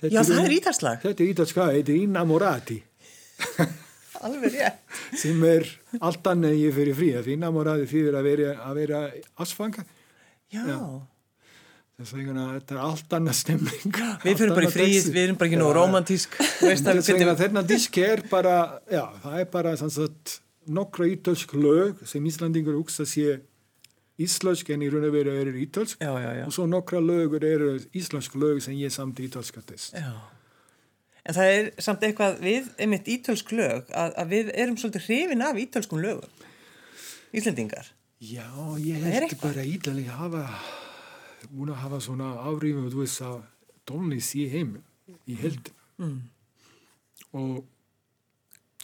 Þetta 0.00 0.12
Já, 0.14 0.22
það 0.26 0.44
er 0.44 0.56
ítalslag. 0.56 1.00
Þetta 1.04 1.24
er 1.24 1.32
ítalska, 1.34 1.68
þetta 1.76 1.92
er 1.94 2.02
Innamorati 2.04 2.78
Alveg 4.24 4.52
rétt. 4.52 4.80
sem 5.16 5.40
er 5.48 5.64
allt 6.00 6.26
annað 6.28 6.52
en 6.54 6.60
ég 6.60 6.74
fer 6.76 6.90
í 6.90 6.96
frí. 6.96 7.10
Er 7.16 7.30
Innamorati 7.32 7.88
fyrir 7.88 8.16
að 8.18 8.28
vera, 8.28 8.50
að 8.68 8.80
vera 8.82 9.00
asfanga. 9.40 9.86
Já. 10.52 10.64
Já. 10.66 10.78
Þetta 12.00 12.74
er 12.76 12.80
allt 12.80 13.14
annað 13.18 13.36
stemning. 13.36 13.98
Við 14.24 14.38
fyrir 14.38 14.54
bara 14.56 14.68
í 14.68 14.72
fríð, 14.72 15.10
við 15.12 15.22
erum 15.26 15.40
bara 15.40 15.50
ekki 15.50 15.60
nógu 15.60 15.74
romantísk. 15.76 16.38
Þennan 17.40 17.68
disk 17.68 17.98
er 18.00 18.24
bara, 18.30 18.56
já, 18.88 19.04
það 19.24 19.36
er 19.42 19.50
bara 19.52 19.74
að 19.76 20.36
nokkra 20.70 21.08
ítalsk 21.10 21.54
lög 21.56 22.00
sem 22.08 22.24
Íslandingur 22.30 22.78
hugsa 22.78 23.04
sé 23.08 23.40
íslensk 24.20 24.72
en 24.72 24.84
í 24.84 24.90
raun 24.92 25.06
og 25.08 25.14
veru 25.14 25.32
eru 25.40 25.54
ítalsk 25.62 26.02
Já, 26.04 26.12
já, 26.20 26.44
og 26.44 26.52
svo 26.52 26.66
nokkra 26.68 27.00
lögur 27.00 27.44
eru 27.44 27.72
íslensk 27.96 28.36
lög 28.40 28.60
sem 28.64 28.76
ég 28.80 28.92
samt. 28.92 29.20
Já. 29.20 30.12
En 31.24 31.36
það 31.36 31.54
er 31.54 31.70
samt 31.84 32.04
eitthvað 32.06 32.38
við, 32.40 32.68
einmitt 32.80 33.08
ítölsk 33.12 33.52
lög, 33.52 33.88
að, 33.92 34.14
að 34.22 34.30
við 34.34 34.52
erum 34.56 34.76
svolítið 34.80 35.08
hrifin 35.08 35.44
af 35.44 35.58
ítölskum 35.60 36.00
lögum. 36.00 36.46
Íslendingar. 37.36 37.92
Já, 38.20 38.48
ég 38.80 39.04
held 39.04 39.36
bara 39.40 39.64
Ídali 39.64 40.06
hafa 40.08 40.46
búin 41.48 41.70
að 41.72 41.80
hafa 41.84 42.00
svona 42.04 42.28
áhrifum 42.44 42.90
þú 42.92 43.00
veist 43.00 43.22
að 43.24 43.38
tónlist 43.88 44.34
í 44.36 44.48
heiminn 44.52 44.84
í 45.26 45.36
heldin 45.40 45.76
Mm. 46.00 46.20
og 47.36 47.64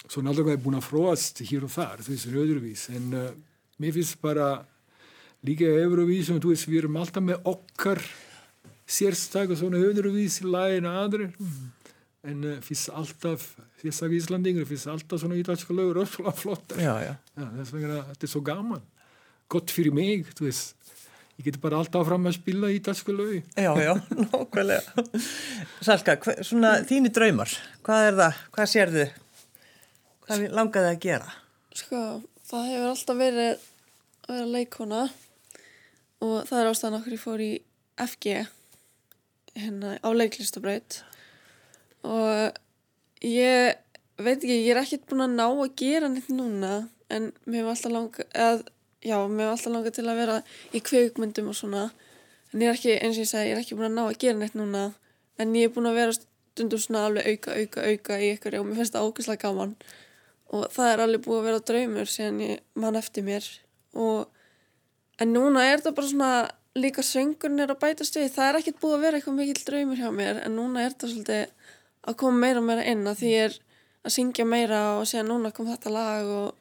svo 0.07 0.21
náttúrulega 0.21 0.53
er 0.53 0.61
búin 0.61 0.75
að 0.77 0.85
fróast 0.85 1.39
hér 1.49 1.63
og 1.65 1.71
þar, 1.73 2.03
þú 2.05 2.11
veist, 2.13 2.27
öðruvís 2.29 2.83
en 2.93 3.07
uh, 3.17 3.31
mér 3.81 3.95
finnst 3.95 4.19
bara 4.21 4.49
líka 5.41 5.65
Eurovísum, 5.65 6.37
þú 6.43 6.51
veist, 6.53 6.67
við 6.69 6.83
erum 6.83 6.99
alltaf 7.01 7.25
með 7.25 7.41
okkar 7.49 8.03
sérstak 8.85 9.49
og 9.49 9.57
svona 9.59 9.81
öðruvís 9.81 10.37
í 10.43 10.47
laginu 10.53 10.93
aðrir 10.93 11.33
en 12.29 12.45
uh, 12.45 12.61
finnst 12.61 12.93
alltaf 12.93 13.47
sérstak 13.81 14.13
Íslandingur, 14.19 14.69
finnst 14.69 14.87
alltaf 14.93 15.23
svona 15.25 15.41
ítalska 15.41 15.73
lögur 15.73 16.03
öll 16.05 16.33
flottar 16.37 16.77
Já, 16.85 16.93
já. 17.01 17.15
Já, 17.33 17.45
þess 17.57 17.73
vegna 17.73 18.03
þetta 18.13 18.29
er 18.29 18.33
svo 18.35 18.43
gaman. 18.45 18.85
Gott 19.49 19.73
fyrir 19.73 19.93
mig, 19.95 20.29
þú 20.37 20.45
veist. 20.51 20.76
Ég 21.37 21.45
geti 21.45 21.61
bara 21.61 21.77
alltaf 21.77 22.07
fram 22.07 22.25
að 22.25 22.37
spila 22.39 22.69
í 22.73 22.79
dagsku 22.81 23.13
lögi. 23.13 23.43
Já, 23.53 23.69
já, 23.77 23.93
nákvæmlega. 24.23 25.05
Salka, 25.85 26.17
hva, 26.23 26.33
svona 26.47 26.71
þínu 26.89 27.11
draumar, 27.13 27.53
hvað 27.85 28.07
er 28.07 28.17
það, 28.21 28.41
hvað 28.55 28.71
sérðu, 28.73 29.05
hvað 30.25 30.45
langaði 30.57 30.91
að 30.95 31.01
gera? 31.05 31.35
Sko, 31.77 32.03
það 32.49 32.69
hefur 32.71 32.89
alltaf 32.89 33.19
verið 33.21 33.49
að 34.27 34.33
vera 34.33 34.51
leikona 34.55 35.01
og 36.25 36.37
það 36.49 36.61
er 36.61 36.69
ástæðan 36.71 36.97
okkur 36.99 37.15
ég 37.15 37.21
fór 37.21 37.43
í 37.45 37.51
FG 38.07 38.37
hérna 39.57 39.97
á 40.01 40.09
leiklistabraut 40.13 41.01
og 42.05 42.57
ég 43.25 43.77
veit 44.17 44.41
ekki, 44.41 44.57
ég 44.65 44.71
er 44.73 44.81
ekkert 44.81 45.05
búin 45.09 45.25
að 45.25 45.37
ná 45.37 45.45
að 45.47 45.75
gera 45.79 46.09
neitt 46.11 46.29
núna 46.33 46.73
en 47.13 47.29
mér 47.45 47.61
hefur 47.61 47.73
alltaf 47.73 47.93
langa 47.93 48.27
eð, 48.33 48.65
já, 49.03 49.17
mér 49.27 49.51
hefur 49.51 49.55
alltaf 49.55 49.73
langa 49.73 49.93
til 49.93 50.07
að 50.07 50.21
vera 50.21 50.37
í 50.73 50.81
kveikmyndum 50.83 51.51
og 51.51 51.57
svona. 51.57 51.83
En 52.53 52.63
ég 52.63 52.71
er 52.71 52.77
ekki, 52.77 52.95
eins 52.95 53.19
og 53.19 53.25
ég 53.25 53.29
segi, 53.29 53.51
ég 53.51 53.57
er 53.57 53.61
ekki 53.61 53.77
búin 53.77 53.89
að 53.89 53.95
ná 53.97 54.03
að 54.07 54.19
gera 54.23 54.39
neitt 54.39 54.57
núna. 54.57 54.83
En 55.37 55.55
ég 55.55 55.69
er 55.69 55.73
búin 55.75 55.89
að 55.89 55.99
vera 55.99 56.17
stundum 56.17 56.81
svona 56.81 57.05
alveg 57.07 57.27
auka, 57.31 57.55
auka, 57.61 57.87
auka 57.91 58.19
í 58.23 58.31
ykkur 58.35 58.59
og 58.59 58.67
mér 58.67 58.79
finnst 58.81 58.95
það 58.95 59.09
ógæslega 59.09 59.43
gaman. 59.43 59.75
Og 60.55 60.69
það 60.73 60.91
er 60.93 61.03
alveg 61.03 61.25
búið 61.25 61.41
að 61.41 61.47
vera 61.49 61.65
draumur 61.71 62.11
síðan 62.11 62.39
ég 62.45 62.63
mann 62.79 62.99
eftir 62.99 63.27
mér. 63.27 63.49
Og 63.93 64.25
en 65.21 65.33
núna 65.35 65.65
er 65.67 65.83
það 65.83 65.97
bara 65.99 66.11
svona 66.13 66.31
líka 66.77 67.03
söngurinn 67.05 67.61
er 67.63 67.73
að 67.73 67.81
bætast 67.83 68.17
við. 68.17 68.31
Það 68.33 68.49
er 68.49 68.59
ekkert 68.61 68.81
búið 68.81 68.97
að 68.97 69.05
vera 69.05 69.19
eitthvað 69.19 69.37
mikill 69.37 69.65
draumur 69.69 70.01
hjá 70.01 70.09
mér 70.13 70.41
en 70.45 70.57
núna 70.57 70.85
er 70.85 70.95
það 70.95 71.13
svolítið 71.13 71.45
að 72.07 72.19
koma 72.21 72.43
meira 72.45 72.61
og 72.61 72.67
meira 72.69 72.85
inn 72.87 73.03
að 73.09 73.21
því 73.21 73.31
ég 73.33 73.47
er 73.49 73.57
að 74.07 74.15
syngja 74.15 74.45
meira 74.47 74.81
og 74.97 75.07
síðan 75.09 75.31
núna 75.33 75.51
kom 75.55 75.67
þetta 75.67 75.91
lag 75.91 76.29
og, 76.31 76.56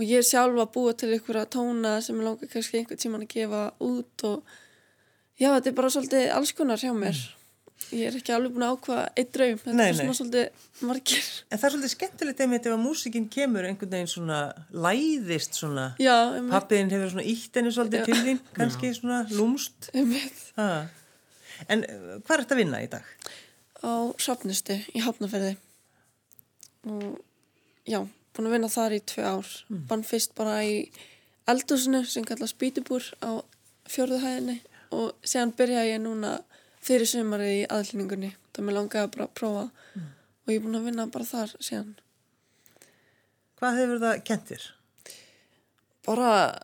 og 0.00 0.06
ég 0.06 0.22
er 0.22 0.26
sjálf 0.26 0.56
að 0.62 0.70
búa 0.74 0.94
til 0.96 1.10
að 1.12 1.50
tóna 1.52 1.98
sem 2.04 2.16
ég 2.16 2.24
langar 2.24 2.48
kannski 2.54 2.80
einhvern 2.80 3.00
tíman 3.02 3.26
að 3.26 3.34
gefa 3.34 3.64
út 3.84 4.24
og 4.30 4.56
já 5.40 5.50
þetta 5.52 5.68
er 5.70 5.76
bara 5.76 5.92
svolítið 5.92 6.30
alls 6.38 6.52
konar 6.56 6.80
hjá 6.80 6.94
mér 6.96 7.20
ég 7.90 8.06
er 8.10 8.16
ekki 8.18 8.32
alveg 8.32 8.54
búin 8.54 8.64
að 8.66 8.72
ákvaða 8.76 9.04
eitt 9.18 9.30
draum 9.34 9.60
þetta 9.60 9.74
Nei, 9.76 9.86
er 9.90 9.98
svona 9.98 10.12
nei. 10.12 10.18
svolítið 10.18 10.86
margir 10.88 11.28
En 11.50 11.58
það 11.58 11.66
er 11.68 11.74
svolítið 11.74 11.92
skemmtilegt 11.94 12.42
einmitt 12.44 12.68
ef 12.68 12.74
að 12.76 12.82
músikinn 12.84 13.28
kemur 13.36 13.68
einhvern 13.68 13.92
veginn 13.94 14.10
svona 14.12 14.40
læðist 14.72 15.56
svona, 15.60 15.86
já, 16.00 16.16
einmitt, 16.36 16.52
pappiðin 16.54 16.92
hefur 16.94 17.14
svona 17.14 17.26
ítt 17.32 17.56
henni 17.60 17.72
svolítið 17.74 18.02
Já. 18.02 18.06
til 18.10 18.18
þín, 18.28 18.42
kannski 18.56 18.92
svona 18.96 19.20
lúmst. 19.32 19.90
einmitt. 19.96 20.42
Ha. 20.60 20.68
En 21.72 21.82
uh, 21.88 22.20
hvað 22.20 22.36
er 22.36 22.44
þetta 22.44 22.56
að 22.56 22.62
vinna 22.62 22.82
í 22.84 22.90
dag? 22.92 23.08
á 23.80 23.92
Hrafnistu 24.20 24.76
í 24.92 25.00
Hafnaferði 25.00 25.54
og 26.84 27.16
já, 27.88 28.00
búin 28.34 28.50
að 28.50 28.56
vinna 28.56 28.72
þar 28.72 28.96
í 28.96 29.00
tvö 29.12 29.24
ár. 29.26 29.52
Mm. 29.68 29.84
bann 29.90 30.04
fyrst 30.06 30.34
bara 30.38 30.58
í 30.64 30.74
eldhúsinu 31.50 32.04
sem 32.06 32.26
kallast 32.26 32.58
Bítubúr 32.60 33.06
á 33.24 33.42
fjórðu 33.90 34.20
hæðinni 34.22 34.60
og 34.94 35.14
séðan 35.22 35.54
byrjaði 35.58 35.94
ég 35.94 36.02
núna 36.04 36.34
fyrir 36.80 37.08
sumarið 37.10 37.54
í 37.60 37.62
aðlýningunni 37.70 38.34
það 38.54 38.66
mér 38.66 38.78
langaði 38.78 39.14
bara 39.14 39.26
að 39.28 39.36
prófa 39.38 39.64
og 40.00 40.52
ég 40.52 40.60
er 40.60 40.66
búin 40.66 40.78
að 40.78 40.86
vinna 40.90 41.08
bara 41.12 41.28
þar 41.28 41.56
síðan. 41.58 41.96
Hvað 43.60 43.82
hefur 43.82 44.04
það 44.04 44.22
kentir? 44.24 44.70
bara 46.06 46.60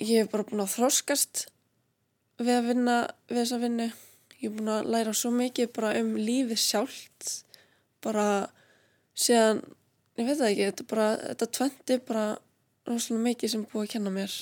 ég 0.00 0.24
er 0.24 0.30
bara 0.30 0.46
búin 0.46 0.64
að 0.64 0.74
þroskast 0.76 1.46
við 2.42 2.56
að 2.56 2.68
vinna 2.72 2.96
við 3.30 3.40
þessa 3.40 3.60
vinnu. 3.62 3.88
Ég 4.40 4.50
er 4.50 4.56
búin 4.56 4.72
að 4.74 4.90
læra 4.92 5.14
svo 5.16 5.30
mikið 5.34 5.70
bara 5.76 5.94
um 6.00 6.14
lífið 6.18 6.60
sjálft. 6.60 7.30
Bara 8.04 8.50
síðan 9.16 9.62
ég 10.18 10.28
veit 10.28 10.38
það 10.38 10.50
ekki, 10.50 10.68
þetta 10.68 10.86
bara 10.90 11.08
þetta 11.22 11.50
tventi 11.58 11.98
bara 12.08 12.26
rosalega 12.88 13.24
mikið 13.24 13.52
sem 13.54 13.64
búið 13.70 13.86
að 13.86 13.90
kenna 13.94 14.12
mér. 14.14 14.36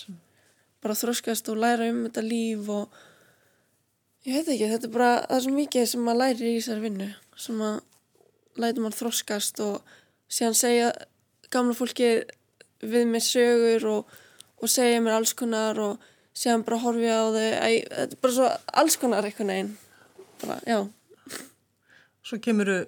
Bara 0.83 0.99
þroskast 0.99 1.49
og 1.53 1.61
læra 1.63 1.89
um 1.93 2.05
þetta 2.07 2.25
líf 2.27 2.71
og 2.75 3.01
ég 4.27 4.39
veit 4.39 4.53
ekki, 4.55 4.71
þetta 4.75 4.89
er 4.89 4.95
bara 4.97 5.11
það 5.25 5.37
er 5.37 5.45
svo 5.47 5.55
mikið 5.57 5.89
sem 5.93 6.07
maður 6.07 6.23
læri 6.23 6.53
í 6.53 6.61
þessari 6.61 6.87
vinnu 6.87 7.11
sem 7.43 7.65
að 7.65 7.77
lætur 8.63 8.85
maður 8.85 8.99
þroskast 9.01 9.63
og 9.65 9.93
síðan 10.33 10.59
segja 10.59 10.89
gamla 11.53 11.77
fólki 11.77 12.11
við 12.83 13.07
mér 13.09 13.25
sögur 13.25 13.87
og, 13.93 14.17
og 14.61 14.71
segja 14.71 15.01
mér 15.05 15.21
alls 15.21 15.33
konar 15.39 15.79
og 15.81 16.11
síðan 16.37 16.65
bara 16.67 16.81
horfi 16.83 17.07
ég 17.07 17.17
á 17.17 17.27
þau 17.33 17.39
Æ, 17.39 17.71
þetta 17.93 18.17
er 18.17 18.21
bara 18.25 18.37
svo 18.37 18.51
alls 18.83 18.99
konar 19.01 19.29
einhvern 19.29 19.53
veginn. 19.55 19.73
Bara, 20.43 20.59
já, 20.67 20.81
Svo 22.23 22.39
kemuru 22.39 22.85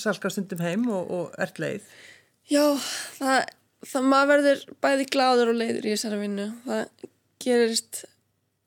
salka 0.00 0.30
stundum 0.32 0.62
heim 0.64 0.86
og, 0.90 1.10
og 1.10 1.34
ert 1.40 1.60
leið. 1.62 1.86
já 2.50 2.64
það, 3.18 3.52
það 3.92 4.08
maður 4.12 4.32
verður 4.34 4.64
bæði 4.84 5.08
gláður 5.14 5.52
og 5.52 5.60
leiður 5.60 5.86
í 5.86 5.94
þessari 5.94 6.22
vinnu 6.24 6.48
það 6.66 7.06
gerist 7.40 8.04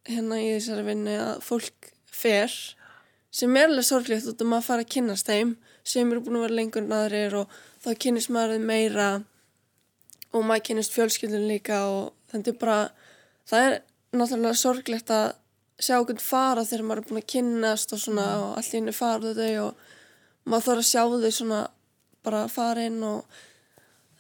hérna 0.10 0.40
í 0.42 0.48
þessari 0.56 0.88
vinnu 0.88 1.20
að 1.20 1.36
fólk 1.48 1.92
fer 2.14 2.56
sem 3.34 3.56
er 3.58 3.70
alveg 3.70 3.88
sorglegt 3.88 4.30
út 4.30 4.42
að 4.42 4.50
maður 4.52 4.68
fara 4.68 4.86
að 4.86 4.92
kynnast 4.96 5.30
þeim 5.30 5.56
sem 5.84 6.12
eru 6.12 6.24
búin 6.24 6.40
að 6.40 6.46
vera 6.48 6.60
lengur 6.60 6.84
en 6.86 6.96
aðrir 6.96 7.38
og 7.42 7.56
þá 7.84 7.94
kynnist 8.06 8.32
maður 8.34 8.64
meira 8.64 9.08
og 10.34 10.46
maður 10.48 10.68
kynnist 10.70 10.94
fjölskyldun 10.96 11.48
líka 11.50 11.80
og 11.90 12.38
er 12.38 12.60
bara 12.60 12.78
það 13.50 13.66
er 13.68 13.80
náttúrulega 14.14 14.60
sorglegt 14.60 15.12
að 15.14 15.34
sjá 15.82 15.98
okkur 16.00 16.22
fara 16.22 16.64
þegar 16.68 16.86
maður 16.88 17.02
er 17.02 17.10
búin 17.10 17.22
að 17.22 17.32
kynnast 17.34 17.94
og 17.96 18.02
svona 18.02 18.28
og 18.42 18.58
allt 18.58 18.72
í 18.72 18.80
henni 18.80 18.96
fara 18.96 19.34
þau 19.38 19.68
og 19.68 19.84
maður 20.46 20.68
þarf 20.70 20.84
að 20.84 20.92
sjá 20.92 21.02
þau 21.04 21.34
svona 21.40 21.64
bara 22.24 22.46
fara 22.52 22.88
inn 22.90 23.02
og 23.08 23.42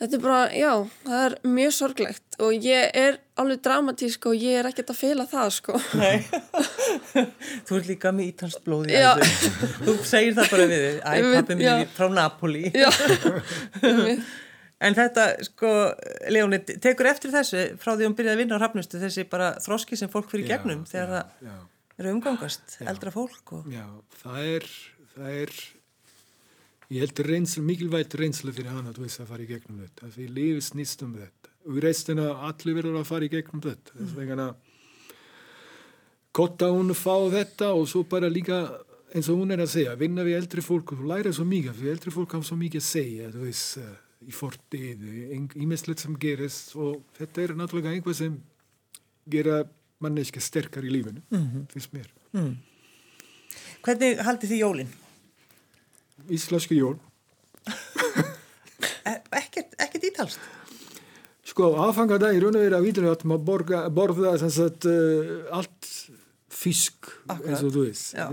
Þetta 0.03 0.17
er 0.17 0.21
bara, 0.23 0.37
já, 0.51 0.71
það 1.05 1.21
er 1.23 1.33
mjög 1.47 1.73
sorglegt 1.77 2.35
og 2.43 2.65
ég 2.65 2.95
er 2.99 3.17
alveg 3.39 3.59
dramatísk 3.63 4.25
og 4.27 4.41
ég 4.41 4.57
er 4.59 4.67
ekkert 4.67 4.89
að 4.91 4.97
fela 4.99 5.23
það, 5.29 5.51
sko. 5.55 5.77
Nei, 5.95 6.25
þú 7.69 7.77
ert 7.77 7.87
líka 7.87 8.11
með 8.11 8.31
ítalst 8.33 8.63
blóð 8.65 8.89
í 8.89 8.97
Já. 8.97 9.13
æðum. 9.13 9.77
Þú 9.85 9.93
segir 10.09 10.35
það 10.39 10.49
bara 10.55 10.65
við 10.73 10.83
þig. 10.83 10.97
Æ, 10.97 11.07
Einmitt, 11.13 11.51
pappi 11.53 11.69
er 11.69 11.93
frá 11.95 12.09
Napoli. 12.17 12.65
Já. 12.73 12.89
En 14.83 14.97
þetta, 14.97 15.29
sko, 15.47 15.69
Leóni, 16.33 16.57
tekur 16.83 17.07
eftir 17.07 17.31
þessu 17.31 17.61
frá 17.79 17.93
því 17.93 18.09
hún 18.09 18.15
byrjaði 18.17 18.35
að 18.35 18.41
vinna 18.41 18.57
á 18.59 18.61
hrafnustu 18.65 18.99
þessi 18.99 19.23
bara 19.31 19.53
þroski 19.63 19.95
sem 19.95 20.09
fólk 20.11 20.27
fyrir 20.33 20.49
Já, 20.49 20.57
gegnum 20.57 20.81
þegar 20.89 21.05
já, 21.07 21.13
það 21.13 21.47
já. 21.47 21.53
eru 22.01 22.11
umgangast, 22.17 22.75
eldra 22.83 23.13
fólk 23.13 23.53
og... 23.55 23.69
Já, 23.71 23.85
það 24.19 24.49
er, 24.57 24.67
það 25.13 25.37
er, 25.45 25.53
ég 26.93 27.01
held 27.03 27.19
að 27.23 27.29
reynslu, 27.31 27.63
mikilvægt 27.65 28.15
reynslu 28.19 28.53
fyrir 28.53 28.73
hana, 28.73 28.93
þú 28.93 29.05
veist, 29.05 29.21
að 29.23 29.31
fara 29.31 29.45
í 29.45 29.49
gegnum 29.49 29.81
þetta. 29.81 30.11
Því 30.13 30.27
lífið 30.37 30.63
snýst 30.67 31.03
um 31.05 31.17
þetta. 31.17 31.51
Og 31.63 31.79
í 31.79 31.83
restina, 31.83 32.29
allir 32.49 32.77
verður 32.77 32.99
að 32.99 33.09
fara 33.09 33.27
í 33.27 33.31
gegnum 33.33 33.63
þetta. 33.63 33.97
Þess 33.97 34.15
vegna, 34.19 34.47
gott 36.39 36.65
að 36.65 36.77
hún 36.77 36.95
fá 36.97 37.15
þetta 37.33 37.69
og 37.73 37.85
svo 37.89 38.03
bara 38.09 38.31
líka, 38.31 38.59
eins 39.13 39.29
og 39.31 39.41
hún 39.41 39.55
er 39.55 39.63
að 39.63 39.73
segja, 39.73 39.97
vinna 39.99 40.25
við 40.27 40.39
eldri 40.41 40.63
fólk 40.65 40.95
og 40.95 41.05
læra 41.09 41.33
svo 41.33 41.45
mikið, 41.49 41.77
því 41.79 41.93
eldri 41.93 42.15
fólk 42.15 42.35
hafa 42.37 42.49
svo 42.49 42.57
mikið 42.59 42.81
að 42.81 42.89
segja, 42.89 43.29
þú 43.33 43.45
veist, 43.47 43.77
eh, 43.81 43.93
í 44.23 44.33
fortið, 44.33 45.07
ímestlegt 45.59 46.03
sem 46.03 46.17
gerist 46.19 46.75
og 46.79 47.01
þetta 47.17 47.43
er 47.43 47.55
náttúrulega 47.59 47.91
einhvað 47.91 48.19
sem 48.21 48.37
gera 49.29 49.63
manneska 50.03 50.39
sterkar 50.43 50.85
í 50.87 50.91
lífinu, 50.93 51.23
finnst 51.71 51.95
mér. 51.95 52.11
Hvernig 53.83 54.21
haldið 54.23 54.53
þið 54.53 54.61
jólinn? 54.63 54.93
Íslenski 56.29 56.75
jól. 56.79 56.97
E 59.03 59.13
ekkert, 59.35 59.73
ekkert 59.83 60.03
ítalst? 60.07 60.39
Sko, 61.47 61.73
aðfangadag 61.83 62.35
í 62.37 62.39
raun 62.41 62.55
og 62.55 62.63
verið 62.63 62.75
að 62.77 62.85
vítur 62.87 63.05
að 63.09 63.23
maður 63.27 63.45
borga, 63.49 63.79
borða 63.93 64.31
sagt, 64.41 64.87
uh, 64.87 65.41
allt 65.55 65.89
fisk, 66.53 67.09
Akkurat. 67.27 67.49
eins 67.49 67.63
og 67.67 67.73
þú 67.75 67.83
veist. 67.87 68.13
Já. 68.15 68.25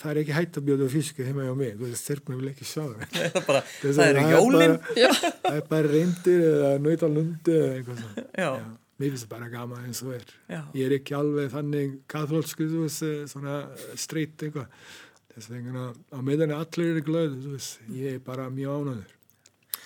Það 0.00 0.12
er 0.14 0.20
ekki 0.22 0.36
hægt 0.36 0.56
að 0.60 0.66
bjóða 0.70 0.88
fisk 0.94 1.20
heima 1.26 1.44
hjá 1.48 1.52
mig, 1.58 1.74
þú 1.76 1.88
veist, 1.90 2.04
stelpuna 2.06 2.38
vil 2.40 2.50
ekki 2.52 2.68
sjá 2.70 2.82
það. 2.86 3.02
Bara, 3.50 3.62
það 3.82 3.90
að 3.90 4.10
eru 4.10 4.22
er 4.64 4.76
bara- 4.80 5.34
Það 5.44 5.58
er 5.60 5.66
bara 5.74 5.92
reyndir 5.94 6.44
eða 6.48 6.70
nautalundi 6.86 7.56
eða 7.58 7.74
eitthvað 7.76 8.00
svona. 8.04 8.24
Mér 9.00 9.12
finnst 9.14 9.24
það 9.26 9.32
bara 9.34 9.48
gaman 9.52 9.84
eins 9.88 10.02
og 10.04 10.14
er. 10.16 10.24
Já. 10.52 10.60
Ég 10.76 10.86
er 10.90 10.96
ekki 10.98 11.14
alveg 11.20 11.52
þannig 11.54 11.94
katholsku, 12.12 12.66
þú 12.72 12.82
veist, 12.86 13.02
eh, 13.08 13.22
svona 13.32 13.60
straight 13.96 14.46
eitthvað. 14.48 14.66
Þess 15.34 15.50
vegna, 15.52 15.88
á 16.10 16.18
meðan 16.26 16.54
allir 16.56 16.94
eru 16.96 17.02
veist, 17.54 17.82
ég 17.94 18.18
er 18.18 18.22
bara 18.24 18.48
mjög 18.52 18.80
ánæður. 18.80 19.16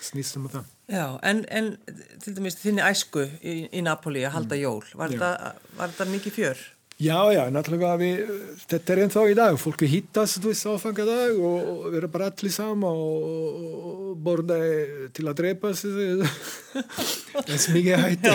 Snýst 0.05 0.37
um 0.37 0.47
það. 0.51 0.71
Já, 0.91 1.05
en, 1.25 1.43
en 1.49 1.71
til 2.21 2.35
dæmis 2.37 2.59
þinni 2.61 2.83
æsku 2.85 3.25
í, 3.41 3.55
í 3.73 3.81
Napoli 3.85 4.25
að 4.25 4.35
halda 4.39 4.57
jól, 4.59 4.83
var, 4.97 5.13
þetta, 5.13 6.09
mikið 6.11 6.35
fjör? 6.35 6.65
Já, 6.95 7.27
já, 7.33 7.41
náttúrulega 7.51 7.97
við, 7.99 8.29
þetta 8.71 8.93
er 8.93 8.99
ennþá 9.03 9.23
í 9.27 9.33
dag, 9.35 9.57
fólk 9.59 9.81
hittast, 9.91 10.37
þú 10.39 10.51
veist, 10.53 10.67
áfangadag 10.69 11.41
og, 11.43 11.71
og 11.73 11.87
vera 11.91 12.07
bara 12.13 12.29
allir 12.31 12.53
sama 12.55 12.87
og, 12.87 13.25
og 13.65 14.13
borða 14.23 14.59
til 15.17 15.25
að 15.27 15.41
drepa 15.41 15.73
þess 15.75 17.67
mikið 17.75 18.05
hætti. 18.05 18.31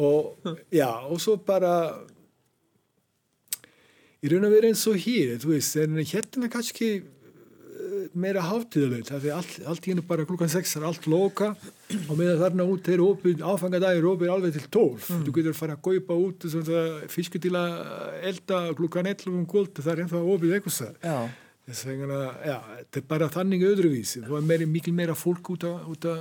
Og 0.00 0.48
já, 0.72 0.88
og 0.88 1.20
svo 1.20 1.36
bara, 1.36 1.74
í 4.26 4.32
raun 4.32 4.48
og 4.48 4.54
verið 4.56 4.72
eins 4.72 4.82
og 4.90 4.96
hér, 5.06 5.36
þú 5.42 5.52
veist, 5.54 5.76
en 5.82 6.00
hérna 6.02 6.48
kannski 6.52 6.88
eh, 6.96 8.08
meira 8.16 8.42
hátíðulegt, 8.46 9.10
það 9.12 9.26
er 9.30 9.34
allt, 9.38 9.56
allt 9.70 9.86
í 9.86 9.92
hennu 9.92 10.04
bara 10.08 10.26
klukkan 10.28 10.50
6 10.52 10.76
er 10.80 10.86
allt 10.88 11.06
loka 11.12 11.52
og 12.08 12.12
meðan 12.18 12.40
þarna 12.42 12.66
út 12.72 12.88
er 12.90 13.02
opið, 13.04 13.42
áfangadag 13.46 13.98
er 14.00 14.06
opið 14.10 14.32
alveg 14.34 14.56
til 14.58 14.66
12, 14.74 15.08
Mm. 15.10 15.24
þú 15.26 15.34
getur 15.36 15.52
að 15.54 15.60
fara 15.60 15.76
að 15.76 15.82
kaupa 15.86 16.16
út 16.26 16.46
fisku 17.12 17.38
til 17.42 17.54
að 17.54 17.74
elda 18.32 18.60
klukkan 18.78 19.06
11 19.12 19.34
um 19.36 19.46
kvöld, 19.46 19.74
það 19.78 19.92
er 19.92 20.04
ennþá 20.06 20.22
opið 20.34 20.56
eitthvað 20.58 20.78
þar. 20.80 20.96
Þess 21.66 21.82
vegna, 21.88 22.18
já, 22.46 22.56
þetta 22.78 23.00
er 23.00 23.04
bara 23.10 23.26
þannig 23.34 23.62
öðruvísi. 23.66 24.20
Það 24.22 24.34
var 24.36 24.44
meiri, 24.46 24.66
mikil 24.70 24.92
meira 24.94 25.16
fólk 25.18 25.48
út 25.50 25.64
af, 25.66 25.80
út 25.90 26.04
af, 26.06 26.20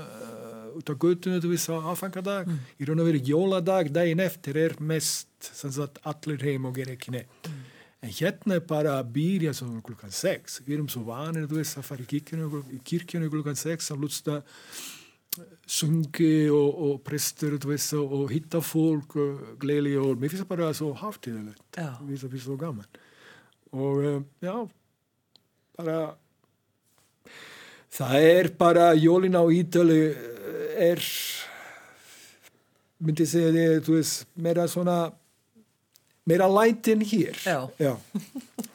út 0.80 0.90
af 0.90 0.98
göttunum, 1.04 1.38
þú 1.44 1.52
veist, 1.52 1.70
á 1.70 1.78
aðfangadag. 1.92 2.50
Í 2.82 2.88
raun 2.90 3.04
og 3.04 3.10
verið 3.12 3.30
jóladag, 3.30 3.92
daginn 3.94 4.24
eftir 4.26 4.58
er 4.58 4.74
mest, 4.82 5.28
sem 5.46 5.70
sagt, 5.72 6.02
allir 6.04 6.42
heim 6.42 6.66
og 6.66 6.74
gera 6.80 6.96
ekki 6.98 7.14
neitt. 7.14 7.52
En 8.06 8.12
hérna 8.14 8.60
er 8.60 8.66
bara 8.70 9.00
að 9.00 9.08
byrja 9.16 9.52
svona 9.58 9.82
klukkan 9.86 10.14
sex. 10.14 10.60
Við 10.62 10.76
erum 10.78 10.90
svo 10.94 11.02
vanir, 11.08 11.48
þú 11.50 11.58
veist, 11.58 11.80
að 11.80 11.88
fara 11.88 12.04
í 12.04 12.10
kirkjunu, 12.12 12.62
í 12.76 12.78
kirkjunu 12.86 13.32
klukkan 13.34 13.58
sex, 13.58 13.90
að 13.90 14.04
lusta 14.04 14.36
sungi 15.68 16.46
og, 16.54 16.78
og 16.86 17.00
prestur, 17.04 17.58
veist, 17.66 17.96
og, 17.98 18.14
og 18.14 18.30
hitta 18.32 18.62
fólk, 18.62 19.18
gleðli 19.60 19.96
og 19.98 20.22
mér 20.22 20.32
finnst 20.32 20.46
það 20.46 20.52
bara 20.54 20.70
svo 20.78 20.92
hátíðilegt. 21.00 21.66
Já. 21.74 21.90
Mér 22.04 22.14
finnst 22.14 22.28
það 22.28 22.46
svo 22.46 22.60
gaman. 22.62 23.02
Og 23.74 24.06
um, 24.12 24.30
já, 24.46 24.54
bara 25.80 25.98
það 27.96 28.30
er 28.30 28.54
bara 28.60 28.88
jólin 28.94 29.36
á 29.36 29.44
Ítali 29.50 30.00
er 30.78 31.02
myndi 33.02 33.26
segja 33.28 33.52
þið, 33.52 33.78
þú 33.90 33.98
veist, 33.98 34.28
meira 34.38 34.70
svona 34.70 35.00
meira 36.30 36.48
light 36.50 36.88
en 36.92 37.06
hér 37.06 37.40
Já. 37.46 37.94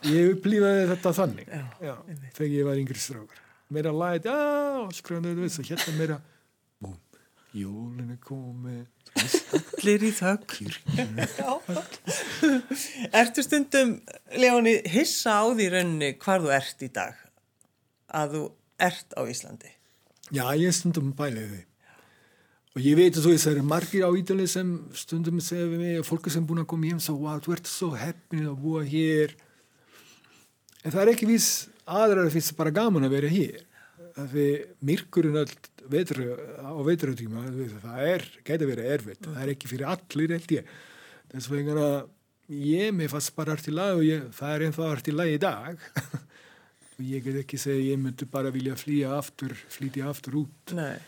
ég 0.07 0.35
upplýfaði 0.37 0.89
þetta 0.95 1.15
þannig 1.21 1.51
Já, 1.51 1.65
Já, 1.83 1.95
þegar 2.39 2.53
ég 2.57 2.69
var 2.71 2.83
yngri 2.83 3.03
strákar 3.03 3.47
meira 3.71 3.93
já, 4.27 4.37
þú 4.91 5.43
veist, 5.45 5.61
og 5.63 5.69
hérna 5.71 5.97
meira 5.99 6.19
búm, 6.83 6.97
jólin 7.55 8.15
er 8.17 8.23
komið 8.25 8.87
allir 9.81 10.05
í 10.07 10.11
þögg. 10.15 10.57
Ertu 13.17 13.45
stundum, 13.45 13.97
Leóni, 14.39 14.77
hissa 14.91 15.41
á 15.43 15.45
því 15.49 15.69
raunni 15.75 16.13
hvar 16.21 16.45
þú 16.45 16.53
ert 16.55 16.85
í 16.87 16.91
dag? 16.95 17.19
Að 18.11 18.37
þú 18.37 18.45
ert 18.91 19.17
á 19.19 19.23
Íslandi? 19.31 19.73
Já, 20.31 20.45
ég 20.59 20.75
stundum 20.75 21.13
bælið 21.19 21.51
því. 21.55 21.63
Og 22.71 22.85
ég 22.87 22.95
veit 22.95 23.17
að 23.17 23.25
þú 23.25 23.33
veist, 23.33 23.47
það 23.49 23.57
eru 23.57 23.63
margir 23.67 24.05
á 24.07 24.11
Ítali 24.15 24.45
sem 24.47 24.69
stundum 24.95 25.41
segja 25.43 25.67
við 25.73 25.81
mig, 25.81 26.05
fólki 26.07 26.31
sem 26.31 26.45
búin 26.47 26.63
að 26.63 26.69
koma 26.71 26.87
hjem, 26.87 27.01
svo, 27.03 27.17
wow, 27.25 27.41
þú 27.43 27.57
ert 27.57 27.71
svo 27.71 27.89
heppin 27.99 28.47
að 28.47 28.61
búa 28.63 28.85
hér. 28.87 29.35
En 30.85 30.95
það 30.95 31.03
er 31.03 31.11
ekki 31.17 31.29
viss 31.33 31.51
aðrar 31.83 32.29
að 32.29 32.37
finnst 32.37 32.55
bara 32.61 32.75
gaman 32.77 33.09
að 33.09 33.17
vera 33.17 33.33
hér. 33.33 33.67
Það 34.15 34.39
er 34.45 34.63
myrkurinn 34.87 35.41
vetru, 35.91 36.29
á 36.63 36.71
veist, 36.87 37.77
það 37.83 38.01
er, 38.07 38.31
að 38.55 38.67
vera 38.71 38.89
erfitt. 38.95 39.27
Það 39.27 39.43
er 39.43 39.55
ekki 39.57 39.75
fyrir 39.75 39.91
allir, 39.91 40.39
held 40.39 40.57
ég. 40.61 40.73
Þess 41.35 41.51
vegna, 41.51 41.93
ég 42.55 42.95
með 42.95 43.15
fast 43.17 43.35
bara 43.35 43.59
art 43.59 43.67
í 43.67 43.75
lag 43.75 43.99
og 43.99 44.07
ég, 44.07 44.31
það 44.39 44.55
er 44.55 44.69
ennþá 44.69 44.91
art 44.95 45.11
í 45.11 45.19
lag 45.19 45.35
í 45.35 45.39
dag. 45.43 45.87
og 46.95 47.03
ég 47.03 47.27
get 47.27 47.43
ekki 47.43 47.59
segja, 47.59 47.97
ég 47.97 47.99
myndi 47.99 48.31
bara 48.31 48.55
vilja 48.55 48.79
flýja 48.79 49.17
aftur, 49.19 49.59
flýtja 49.75 50.07
aftur 50.15 50.45
út. 50.47 50.79
Nei. 50.79 51.01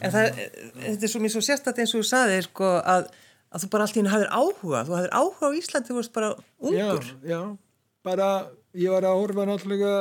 En 0.00 0.14
það, 0.14 0.40
þetta 0.76 1.06
er 1.08 1.12
svo 1.12 1.20
mér 1.24 1.34
svo 1.34 1.42
sérstætt 1.44 1.80
eins 1.82 1.94
og 1.96 2.02
þú 2.02 2.08
saðir, 2.10 2.46
sko, 2.48 2.70
að, 2.94 3.08
að 3.50 3.64
þú 3.64 3.70
bara 3.74 3.86
allt 3.86 3.96
í 3.96 4.00
henni 4.00 4.12
hafðir 4.14 4.32
áhuga. 4.36 4.82
Þú 4.88 4.96
hafðir 4.98 5.14
áhuga 5.20 5.50
á 5.50 5.58
Íslandi, 5.60 5.90
þú 5.90 5.98
varst 6.00 6.14
bara 6.16 6.32
ungur. 6.60 7.08
Já, 7.24 7.30
já, 7.34 7.40
bara 8.06 8.28
ég 8.78 8.94
var 8.94 9.06
að 9.08 9.20
horfa 9.22 9.46
náttúrulega 9.48 9.94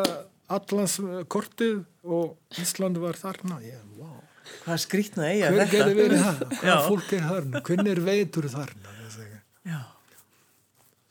allans 0.50 0.98
kortið 1.30 1.80
og 2.04 2.60
Ísland 2.62 3.00
var 3.02 3.18
þarna. 3.20 3.60
Já, 3.66 3.78
wow. 4.00 4.18
Hvað 4.64 4.82
skrýtna 4.84 5.28
eiga 5.30 5.50
Hver 5.54 5.62
þetta? 5.62 5.78
getur 5.78 5.98
verið? 5.98 6.24
Já. 6.50 6.60
Hvað 6.64 6.88
fólk 6.88 7.14
er 7.14 7.26
þarna? 7.30 7.62
Hvernig 7.68 7.92
er 7.94 8.02
veitur 8.06 8.48
þarna? 8.50 8.94
Ég. 9.20 9.32
Já. 9.70 9.80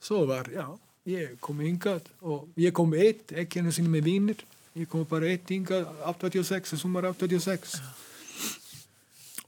Svo 0.09 0.23
var, 0.27 0.47
já, 0.51 0.65
ég 1.11 1.35
kom 1.43 1.59
hingað 1.63 2.07
og 2.25 2.47
ég 2.59 2.73
kom 2.75 2.93
eitt, 2.97 3.31
ekki 3.35 3.59
henni 3.61 3.73
sinni 3.75 3.91
með 3.93 4.07
vínir. 4.09 4.43
Ég 4.79 4.87
kom 4.91 5.03
bara 5.09 5.27
eitt 5.29 5.49
hingað 5.51 5.87
86, 6.07 6.75
sumar 6.79 7.07
86. 7.11 7.77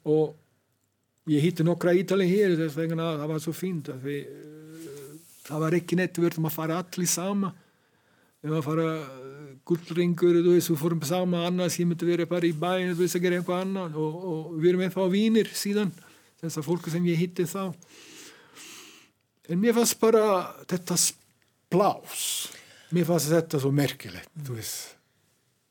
Og 0.10 0.38
ég 1.30 1.44
hitti 1.44 1.66
nokkra 1.66 1.94
ítali 1.94 2.26
hér 2.30 2.56
þess 2.58 2.78
vegna 2.78 3.12
að 3.12 3.20
það 3.22 3.32
var 3.32 3.44
svo 3.44 3.54
fínt 3.54 3.90
við, 4.02 4.22
eh, 4.26 5.18
það 5.46 5.66
var 5.66 5.78
ekki 5.78 5.98
neitt, 6.00 6.18
við 6.18 6.28
verðum 6.30 6.50
að 6.50 6.56
fara 6.58 6.80
allir 6.82 7.10
sama. 7.10 7.52
Við 8.42 8.50
varum 8.50 8.62
að 8.62 8.70
fara 8.70 8.88
eh, 8.98 9.50
gullringur, 9.70 10.40
þú 10.42 10.56
veist, 10.56 10.72
við 10.72 10.80
fórum 10.82 11.04
sama 11.06 11.44
annars, 11.46 11.78
ég 11.78 11.90
myndi 11.90 12.08
verið 12.10 12.32
bara 12.32 12.48
í 12.50 12.54
bæinu, 12.54 12.96
þú 12.96 13.06
veist, 13.06 13.18
að 13.20 13.28
gera 13.28 13.42
eitthvað 13.42 13.66
annað 13.68 14.00
og, 14.02 14.16
og 14.32 14.56
við 14.58 14.72
erum 14.72 14.86
ennþá 14.88 15.10
vínir 15.14 15.52
síðan, 15.54 15.92
þess 16.42 16.58
að 16.58 16.70
fólku 16.72 16.94
sem 16.94 17.06
ég 17.12 17.22
hitti 17.22 17.46
þá. 17.46 17.76
En 19.52 19.62
mér 19.62 19.76
fannst 19.78 20.00
bara 20.02 20.24
þetta 20.66 20.98
splás, 20.98 22.24
mér 22.96 23.06
fannst 23.06 23.30
þetta 23.30 23.62
svo 23.62 23.70
merkilegt, 23.76 24.32
þú 24.42 24.58
veist, 24.58 24.96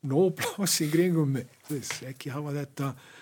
nó 0.07 0.29
plás 0.37 0.77
í 0.85 0.87
kringum 0.93 1.35
mig, 1.35 1.51
þú 1.67 1.75
veist, 1.75 1.99
ekki 2.07 2.31
hafa 2.31 2.55
þetta, 2.55 2.93
uh, 2.93 3.20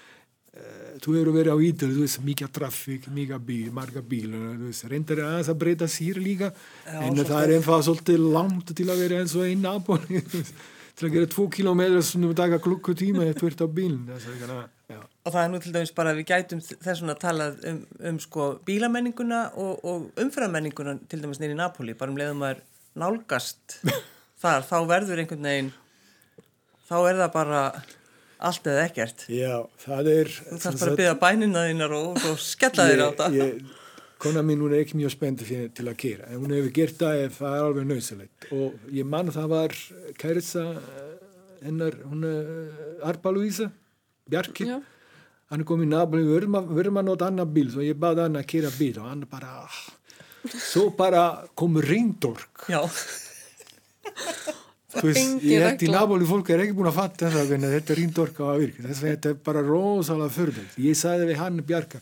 þú 1.04 1.14
eru 1.20 1.36
verið 1.36 1.54
á 1.54 1.58
ídel, 1.70 1.92
þú 1.94 2.06
veist, 2.06 2.20
mikið 2.26 2.52
trafík, 2.56 3.06
mikið 3.14 3.46
bíl, 3.46 3.70
marga 3.76 4.02
bíluna, 4.02 4.56
þú 4.58 4.72
veist, 4.72 4.88
reyndar 4.90 5.22
aðeins 5.28 5.52
að 5.54 5.62
breyta 5.62 5.88
sér 5.92 6.20
líka, 6.24 6.50
Já, 6.86 6.98
en 6.98 7.14
svolítið. 7.14 7.30
það 7.30 7.44
er 7.44 7.54
ennþá 7.58 7.78
svolítið 7.88 8.26
langt 8.34 8.74
til 8.76 8.90
að 8.90 9.06
vera 9.06 9.22
eins 9.22 9.36
og 9.38 9.48
í 9.48 9.56
Napoli, 9.60 10.24
þú 10.26 10.42
veist, 10.42 10.66
til 11.00 11.08
að 11.08 11.16
gera 11.16 11.30
tvo 11.32 11.46
kilómetra 11.54 12.02
sem 12.04 12.26
þú 12.26 12.34
taka 12.36 12.60
klukkutíma 12.64 13.24
eða 13.24 13.38
tvert 13.40 13.64
á 13.64 13.68
bílun 13.72 14.10
og 14.90 15.34
það 15.34 15.44
er 15.44 15.52
nú 15.54 15.60
til 15.62 15.72
dæmis 15.76 15.94
bara 15.96 16.12
að 16.12 16.20
við 16.20 16.28
gætum 16.32 16.62
þessum 16.66 17.12
að 17.14 17.20
tala 17.22 17.46
um, 17.70 17.78
um 18.10 18.18
sko 18.20 18.48
bílamenninguna 18.68 19.42
og, 19.62 19.84
og 19.86 20.24
umframenninguna 20.24 20.96
til 21.12 21.22
dæmis 21.22 21.40
nýri 21.40 21.56
Napoli, 21.56 21.96
bara 21.96 22.12
um 22.12 22.20
leiðum 22.20 22.44
að 22.48 22.64
nálgast 23.00 23.78
þar, 24.42 24.66
þá 24.66 24.78
verður 24.90 25.24
einhvern 25.24 25.48
veginn 25.48 25.72
þá 26.90 26.96
er 26.98 27.22
það 27.22 27.32
bara 27.36 27.64
allt 28.39 28.67
eða 28.71 28.86
ekkert. 28.88 29.25
Já, 29.32 29.56
það 29.84 30.10
er 30.13 30.32
Þú 30.38 30.58
þarf 30.63 30.80
bara 30.80 30.91
að 30.93 30.99
byggja 31.02 31.15
bænina 31.23 31.63
þínar 31.67 31.95
og, 31.97 32.19
og 32.30 32.39
skella 32.43 32.86
þér 32.89 33.04
á 33.04 33.10
það 33.19 33.38
Kona 34.19 34.41
mín, 34.43 34.60
hún 34.60 34.73
er 34.75 34.82
ekki 34.84 34.97
mjög 34.99 35.13
spennt 35.13 35.39
til 35.47 35.86
að 35.88 35.95
kera, 35.95 36.25
en 36.28 36.41
hún 36.41 36.52
hefur 36.52 36.73
gert 36.75 36.97
það 36.99 37.21
ef 37.23 37.38
það 37.39 37.54
er 37.56 37.67
alveg 37.69 37.86
nöðsilegt 37.88 38.47
og 38.52 38.89
ég 38.91 39.08
man 39.08 39.32
það 39.32 39.45
var 39.54 39.75
kærisa 40.19 40.63
hennar, 41.63 41.95
hún 42.04 42.25
er 42.28 42.49
Arpa 43.08 43.32
Luisa, 43.32 43.69
Bjarki. 44.28 44.67
Já. 44.67 44.82
hann 45.54 45.63
er 45.63 45.67
komið 45.71 45.88
í 45.88 45.91
nabli, 45.93 46.25
við 46.28 46.49
verðum 46.75 46.99
að 46.99 47.08
nota 47.08 47.30
annar 47.32 47.47
bíl, 47.47 47.69
svo 47.71 47.86
ég 47.86 47.95
baði 47.95 48.25
hann 48.25 48.36
að 48.41 48.49
kera 48.52 48.73
bíl 48.75 48.91
og 48.99 49.08
hann 49.08 49.23
bara 49.32 49.54
svo 50.67 50.89
bara 50.99 51.23
kom 51.56 51.80
reyndorg 51.80 52.67
Já 52.67 52.84
Veist, 54.89 55.43
ég 55.45 55.62
held 55.62 55.84
í 55.86 55.89
nabóli 55.93 56.25
fólk 56.25 56.47
er 56.49 56.63
ekki 56.63 56.73
búin 56.78 56.89
að 56.89 56.95
fatta 56.97 57.30
það 57.30 57.52
að 57.54 57.65
þetta 57.75 57.93
er 57.93 57.99
rýndorka 57.99 58.45
á 58.45 58.49
að 58.56 58.62
virka 58.63 58.86
þess 58.88 59.04
að 59.04 59.10
þetta 59.12 59.30
er 59.30 59.41
bara 59.45 59.62
rosalega 59.67 60.34
förðult 60.34 60.80
ég 60.82 60.97
sagði 60.97 61.28
við 61.30 61.41
hann 61.43 61.60
Bjarka 61.67 61.99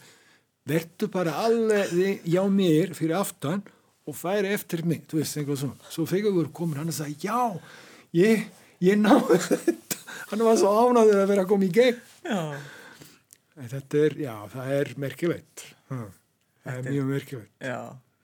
verður 0.67 1.11
bara 1.11 1.33
alveg 1.43 2.23
hjá 2.27 2.41
mér 2.51 2.93
fyrir 2.95 3.17
aftan 3.19 3.63
og 4.07 4.15
færi 4.15 4.53
eftir 4.55 4.85
mig. 4.87 5.03
Þú 5.09 5.19
veist, 5.19 5.37
eitthvað 5.39 5.61
svona. 5.63 5.91
Svo 5.91 6.07
fegur 6.07 6.35
við 6.35 6.49
komin 6.55 6.79
hann 6.79 6.91
og 6.91 6.95
sagði 6.95 7.27
já, 7.27 7.39
ég, 8.15 8.47
ég 8.83 8.99
náðu 8.99 9.39
þetta. 9.49 10.01
Hann 10.31 10.43
var 10.47 10.59
svo 10.59 10.73
ánáður 10.75 11.21
að 11.21 11.31
vera 11.33 11.45
að 11.45 11.51
koma 11.51 11.67
í 11.67 11.71
gegn 11.75 12.01
já. 12.27 12.41
þetta 13.75 14.01
er, 14.03 14.17
já, 14.23 14.33
það 14.53 14.73
er 14.79 14.91
merkilegt. 15.03 15.65
Það 15.87 16.73
er 16.73 16.89
mjög 16.89 17.09
merkilegt. 17.13 17.53
Já, 17.63 17.79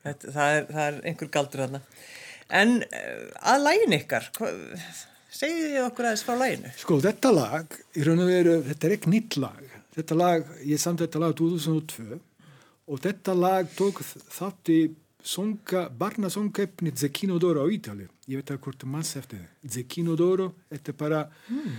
þetta, 0.07 0.35
það, 0.35 0.57
er, 0.57 0.67
það 0.71 0.85
er 0.87 0.99
einhver 1.11 1.31
galdur 1.37 1.63
þarna 1.65 1.83
En 2.51 2.81
eh, 2.83 3.29
að 3.39 3.63
lægin 3.67 3.97
ykkar, 3.99 4.27
segið 5.33 5.69
þið 5.69 5.79
okkur 5.85 6.09
aðeins 6.09 6.25
frá 6.27 6.35
læginu? 6.39 6.73
Sko 6.81 6.99
þetta 7.03 7.31
lag, 7.35 7.77
í 7.95 8.03
raun 8.07 8.25
og 8.25 8.33
veru, 8.33 8.57
þetta 8.67 8.89
er 8.89 8.97
ekki 8.97 9.13
nýtt 9.13 9.39
lag. 9.41 9.63
Þetta 9.93 10.17
lag, 10.17 10.51
ég 10.65 10.81
samt 10.81 11.03
þetta 11.03 11.21
lag 11.21 11.35
2002 11.37 12.19
og 12.83 12.99
þetta 12.99 13.35
lag 13.37 13.69
tók 13.77 14.01
þátt 14.03 14.71
í 14.73 14.81
songa, 15.23 15.87
barnasongkeppni 15.89 16.91
Zekino 16.99 17.39
Doro 17.39 17.63
á 17.63 17.67
Ítali. 17.71 18.07
Ég 18.27 18.41
veit 18.41 18.51
að 18.51 18.61
hvort 18.65 18.85
maður 18.87 19.21
eftir 19.21 19.39
það. 19.39 19.51
Zekino 19.75 20.15
Doro, 20.19 20.49
þetta 20.71 20.91
er 20.91 20.97
bara, 20.99 21.21
hmm. 21.47 21.77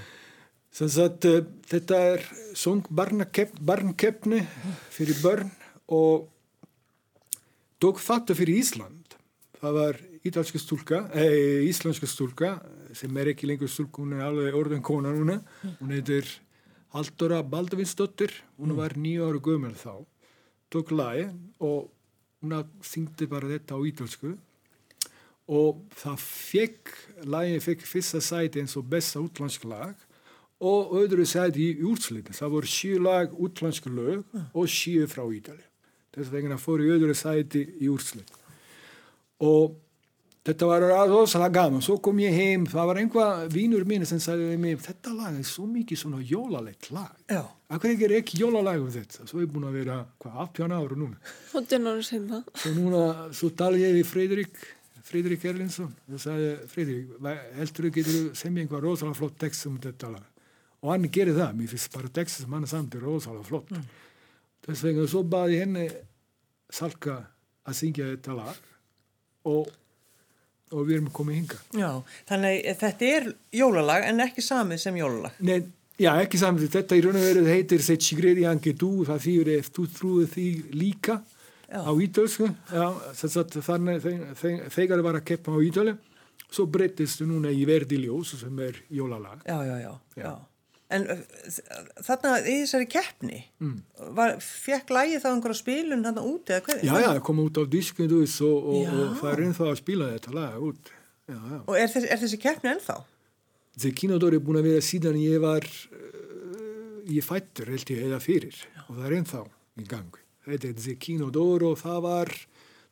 að, 0.87 1.29
uh, 1.29 1.41
þetta 1.69 2.01
er 2.15 2.25
song 2.57 2.87
barnakeppni 2.89 4.41
fyrir 4.95 5.21
börn 5.21 5.53
og 5.93 6.31
tók 7.83 8.01
þátt 8.01 8.33
fyrir 8.39 8.63
Ísland. 8.63 9.19
Það 9.61 9.79
var 9.81 10.01
ítalska 10.25 10.59
stúlka, 10.59 11.11
eh, 11.13 11.65
íslenska 11.69 12.07
stúlka 12.09 12.57
sem 12.97 13.17
er 13.17 13.33
ekki 13.35 13.49
lengur 13.49 13.69
stúlka, 13.69 14.01
hún 14.03 14.15
er 14.17 14.25
alveg 14.25 14.57
orðin 14.57 14.83
kona 14.83 15.13
núna, 15.13 15.43
hún 15.81 15.93
heitir 15.93 16.25
Haldóra 16.95 17.43
Baldavinsdóttir, 17.43 18.31
hún 18.59 18.73
mm. 18.73 18.77
var 18.79 18.95
nýja 18.97 19.29
ára 19.29 19.43
gömur 19.43 19.75
þá, 19.75 20.07
tók 20.71 20.95
lagi 20.95 21.29
og 21.61 21.91
hún 22.41 22.57
þingdi 22.81 23.29
bara 23.29 23.51
þetta 23.51 23.77
á 23.77 23.81
ítalsku 23.85 24.33
og 25.53 25.85
það 25.93 26.25
fekk, 26.25 26.93
lagi 27.29 27.61
fekk 27.61 27.85
fyrsta 27.85 28.21
sæti 28.25 28.63
eins 28.63 28.77
og 28.81 28.89
besta 28.89 29.21
útlandsk 29.21 29.67
lag 29.69 29.93
og 30.65 30.95
öðru 31.03 31.27
sæti 31.29 31.69
í 31.75 31.85
úrslitin, 31.85 32.33
það 32.33 32.55
voru 32.57 32.71
síu 32.71 33.01
lag 33.03 33.33
útlandsk 33.37 33.91
lög 33.93 34.25
og 34.55 34.71
síu 34.73 35.05
frá 35.11 35.27
Ítali, 35.29 35.65
þess 36.15 36.33
vegna 36.33 36.57
fór 36.57 36.81
í 36.81 36.93
öðru 36.95 37.17
sæti 37.19 37.67
í 37.83 37.91
úrslitin. 37.93 38.41
Og 39.45 39.75
Þetta 40.45 40.67
var 40.69 40.85
rosalega 41.09 41.55
gaman, 41.57 41.81
svo 41.81 41.95
kom 42.05 42.19
ég 42.21 42.35
heim, 42.37 42.67
það 42.69 42.89
var 42.91 42.99
einhvað 43.01 43.45
vínur 43.55 43.87
mín 43.89 44.03
sem 44.05 44.19
sagði 44.21 44.51
við 44.51 44.59
mig, 44.61 44.81
þetta 44.85 45.13
lag 45.17 45.37
er 45.39 45.47
svo 45.49 45.63
mikið 45.65 46.01
svona 46.03 46.19
jólalegt 46.21 46.91
lag. 46.93 47.15
Já. 47.33 47.47
Akkur 47.73 47.95
ekki 47.95 48.05
er 48.05 48.13
ekki 48.19 48.41
jólalag 48.43 48.83
um 48.83 48.91
þetta, 48.93 49.25
svo 49.25 49.39
er 49.41 49.47
ég 49.47 49.55
búin 49.55 49.65
að 49.71 49.79
vera, 49.79 49.95
hvað, 50.21 50.35
18 50.43 50.75
ára 50.77 50.99
núna. 51.01 51.33
18 51.55 51.89
ára 51.89 52.03
sinna. 52.05 52.41
Svo 52.61 52.73
núna, 52.77 53.01
svo 53.39 53.49
tala 53.57 53.81
ég 53.81 53.97
við 53.97 54.11
Fridrik, 54.11 54.61
Fridrik 55.09 55.47
Erlinsson, 55.49 55.95
og 56.13 56.21
sagði, 56.21 56.51
Fridrik, 56.69 57.15
heldur 57.57 57.87
þú 57.89 57.93
getur 57.97 58.19
sem 58.37 58.59
ég 58.59 58.67
einhvað 58.67 58.85
rosalega 58.85 59.17
flott 59.23 59.39
text 59.41 59.65
um 59.71 59.79
þetta 59.81 60.11
lag. 60.13 60.27
Og 60.85 60.91
hann 60.93 61.07
gerir 61.09 61.39
það, 61.39 61.55
mér 61.57 61.71
finnst 61.73 61.97
bara 61.97 62.11
text 62.21 62.43
sem 62.43 62.59
hann 62.59 62.69
samt 62.69 62.99
er 62.99 63.07
rosalega 63.09 63.47
flott. 63.49 63.73
Mm. 63.73 63.89
Þess 64.69 64.85
vegna, 64.85 65.09
svo 65.09 65.25
baði 65.25 65.63
henni 65.63 65.87
Salka 66.75 67.17
að 67.65 67.79
syngja 67.81 68.11
þetta 68.11 68.37
lag 68.37 68.61
og 69.49 69.73
og 70.75 70.89
við 70.89 70.99
erum 70.99 71.11
komið 71.15 71.39
hinga. 71.41 71.59
Já, 71.79 71.91
þannig 72.29 72.69
þetta 72.83 73.11
er 73.19 73.29
jólalag 73.61 74.07
en 74.11 74.25
ekki 74.27 74.45
samið 74.45 74.83
sem 74.85 74.99
jólalag. 74.99 75.37
Nei, 75.47 75.59
já, 76.01 76.11
ekki 76.25 76.41
samið. 76.41 76.71
Þetta 76.75 76.99
í 76.99 77.05
raun 77.05 77.21
og 77.21 77.27
veru 77.29 77.45
heitir 77.49 77.85
Sett 77.87 78.07
Sigredi 78.07 78.47
Anke 78.51 78.75
Du, 78.79 78.91
það 79.09 79.23
þýr 79.29 79.53
ef 79.59 79.71
þú 79.75 79.87
trúið 79.99 80.33
því 80.35 80.49
líka 80.75 81.21
já. 81.69 81.81
á 81.87 81.93
Ídölsku. 82.07 82.51
Já, 82.71 82.87
þannig 83.65 84.09
þegar 84.75 84.99
það 84.99 85.07
var 85.09 85.21
að 85.21 85.29
keppa 85.31 85.55
á 85.55 85.59
Ídölu, 85.69 85.95
svo 86.51 86.67
breytist 86.71 87.23
þú 87.23 87.31
núna 87.35 87.55
í 87.55 87.63
Verdi 87.69 88.03
Ljós 88.03 88.35
sem 88.41 88.59
er 88.67 88.83
jólalag. 88.91 89.41
Já, 89.47 89.59
já, 89.67 89.79
já. 89.83 89.95
já. 90.21 90.35
En 90.95 91.03
þarna 92.05 92.31
í 92.45 92.47
þessari 92.63 92.87
keppni, 92.91 93.41
mm. 93.63 93.79
var, 94.17 94.31
fekk 94.41 94.89
lægi 94.95 95.17
þá 95.23 95.29
einhverja 95.33 95.59
spilun 95.59 96.05
þarna 96.07 96.23
út 96.29 96.45
eða 96.53 96.63
hvað? 96.67 96.77
Já, 96.85 96.93
já, 96.93 97.09
það 97.09 97.23
kom 97.29 97.39
út 97.43 97.57
á 97.59 97.63
diskinu 97.73 98.17
og, 98.21 98.27
og, 98.45 98.49
og 98.93 99.09
það 99.21 99.31
er 99.33 99.41
ennþá 99.49 99.65
að 99.71 99.81
spila 99.81 100.05
þetta 100.13 100.31
lag 100.37 100.55
út. 100.69 100.83
Já, 101.25 101.39
já. 101.39 101.59
Og 101.65 101.75
er, 101.81 101.89
þess, 101.91 102.07
er 102.07 102.19
þessi 102.23 102.39
keppni 102.43 102.69
ennþá? 102.75 102.97
Þessi 103.75 103.91
kínadóri 103.99 104.37
er 104.39 104.45
búin 104.47 104.61
að 104.61 104.69
vera 104.69 104.83
síðan 104.85 105.19
ég 105.19 105.39
var, 105.43 105.65
ég 107.11 107.23
fættur 107.27 107.67
held 107.75 107.89
ég 107.91 107.99
eða 108.07 108.21
fyrir 108.23 108.55
já. 108.55 108.83
og 108.87 108.95
það 108.95 109.07
er 109.09 109.17
ennþá 109.19 109.43
í 109.81 109.83
gangi. 109.91 110.21
Þetta 110.45 110.67
er 110.69 110.75
þessi 110.79 110.97
kínadóri 111.01 111.65
og 111.73 111.79
það 111.81 111.99
var 112.05 112.29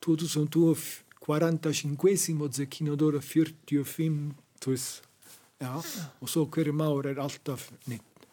2045 0.02 2.50
Zekino 2.58 2.94
d'Oro 2.98 3.20
45 3.22 4.34
Já, 5.62 5.72
og 6.20 6.30
svo 6.30 6.46
hverju 6.50 6.74
máur 6.74 7.06
er 7.06 7.20
alltaf 7.22 7.68
nýtt. 7.86 8.26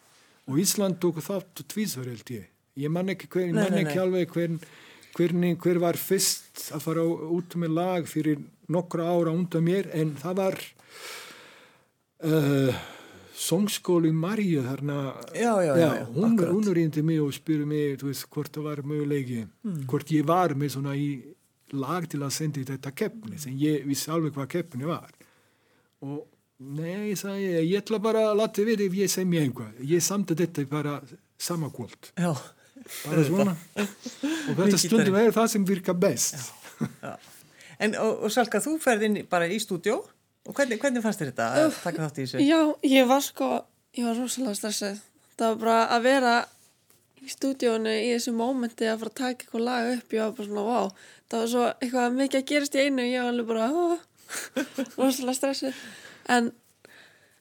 Og 0.50 0.58
Ísland 0.58 0.98
tók 0.98 1.20
þátt 1.22 1.62
tvísvar 1.70 2.08
held 2.10 2.30
ég. 2.34 2.46
Ég 2.80 2.90
man 2.90 3.12
ekki, 3.12 3.28
hver, 3.30 3.50
nei, 3.50 3.62
man 3.62 3.78
ekki 3.78 3.94
nei, 3.94 4.02
alveg 4.02 4.32
hvern, 4.34 4.56
hvernig, 5.14 5.58
hver 5.62 5.78
var 5.82 5.98
fyrst 6.00 6.70
að 6.74 6.86
fara 6.86 7.04
út 7.06 7.54
með 7.60 7.76
lag 7.76 8.08
fyrir 8.10 8.40
nokkra 8.70 9.06
ára 9.10 9.34
undan 9.34 9.66
mér 9.66 9.90
en 9.94 10.14
það 10.18 10.40
var 10.40 10.58
uh, 12.26 12.80
Songskóli 13.40 14.10
Maríu 14.12 14.64
þarna. 14.66 14.98
Já, 15.34 15.52
já, 15.64 15.72
já. 15.78 15.90
hún 16.14 16.38
hún 16.38 16.72
reyndi 16.74 17.02
mig 17.02 17.22
og 17.22 17.34
spyrði 17.34 17.66
mig 17.66 18.02
veist, 18.04 18.26
hvort 18.30 18.52
það 18.54 18.66
var 18.68 18.82
mögulegi, 18.82 19.44
mm. 19.46 19.84
hvort 19.90 20.10
ég 20.12 20.26
var 20.26 20.54
með 20.58 20.74
svona 20.76 20.96
í 20.98 21.10
lag 21.78 22.06
til 22.10 22.22
að 22.26 22.34
senda 22.34 22.66
þetta 22.66 22.90
keppni 22.90 23.38
sem 23.38 23.54
ég 23.58 23.86
vissi 23.86 24.10
alveg 24.10 24.34
hvað 24.34 24.50
keppni 24.56 24.88
var. 24.88 25.10
Og 26.02 26.26
Nei, 26.60 27.08
ég 27.08 27.16
sagði, 27.16 27.52
ég 27.64 27.78
ætla 27.80 27.98
bara 28.04 28.26
að 28.30 28.38
lata 28.42 28.64
við 28.66 28.82
ef 28.84 28.96
ég 28.98 29.08
semja 29.08 29.40
einhvað. 29.46 29.78
Ég 29.88 30.02
samti 30.04 30.36
þetta 30.36 30.66
bara 30.68 30.98
sama 31.40 31.70
kvöld. 31.72 32.10
Já. 32.20 32.34
Bara 33.06 33.22
svona. 33.24 33.54
og 33.80 34.58
þetta 34.58 34.80
stundum 34.82 35.16
er 35.16 35.32
það 35.32 35.46
sem 35.54 35.64
virka 35.64 35.94
best. 35.96 36.36
Já. 36.36 36.90
Já. 37.00 37.14
En 37.80 37.96
og, 37.96 38.26
og 38.26 38.32
Salka, 38.34 38.60
þú 38.60 38.74
ferði 38.82 39.08
inn 39.08 39.16
bara 39.30 39.48
í 39.48 39.56
stúdjó 39.62 39.94
og 40.00 40.56
hvernig, 40.56 40.76
hvernig 40.82 41.04
fannst 41.04 41.22
þér 41.22 41.30
þetta 41.30 41.46
að 41.62 41.78
taka 41.80 42.02
þátt 42.04 42.18
í 42.18 42.26
þessu? 42.26 42.42
Já, 42.44 42.60
ég 42.92 43.08
var 43.08 43.24
sko, 43.24 43.48
ég 43.96 44.08
var 44.10 44.20
rosalega 44.20 44.58
stressið. 44.58 45.00
Það 45.40 45.46
var 45.46 45.58
bara 45.62 45.78
að 45.96 46.04
vera 46.10 46.34
í 47.24 47.32
stúdjónu 47.32 47.96
í 48.02 48.12
þessu 48.18 48.36
mómenti 48.36 48.88
að 48.88 49.00
fara 49.00 49.14
að 49.14 49.18
taka 49.22 49.32
eitthvað 49.46 49.64
lag 49.64 49.90
upp. 49.94 50.12
Ég 50.12 50.26
var 50.26 50.36
bara 50.36 50.50
svona, 50.50 50.66
wow, 50.68 50.92
það 51.24 51.44
var 51.44 51.50
svo 51.54 51.66
eitthvað 51.70 52.20
mikið 52.20 52.42
að 52.42 52.46
gerast 52.52 52.76
í 52.76 52.84
einu 52.84 53.06
og 53.06 53.10
ég 53.14 53.24
var 53.24 53.32
alveg 53.32 53.50
bara, 53.54 53.98
rosalega 55.00 55.38
stressið 55.40 55.82
en, 56.36 56.50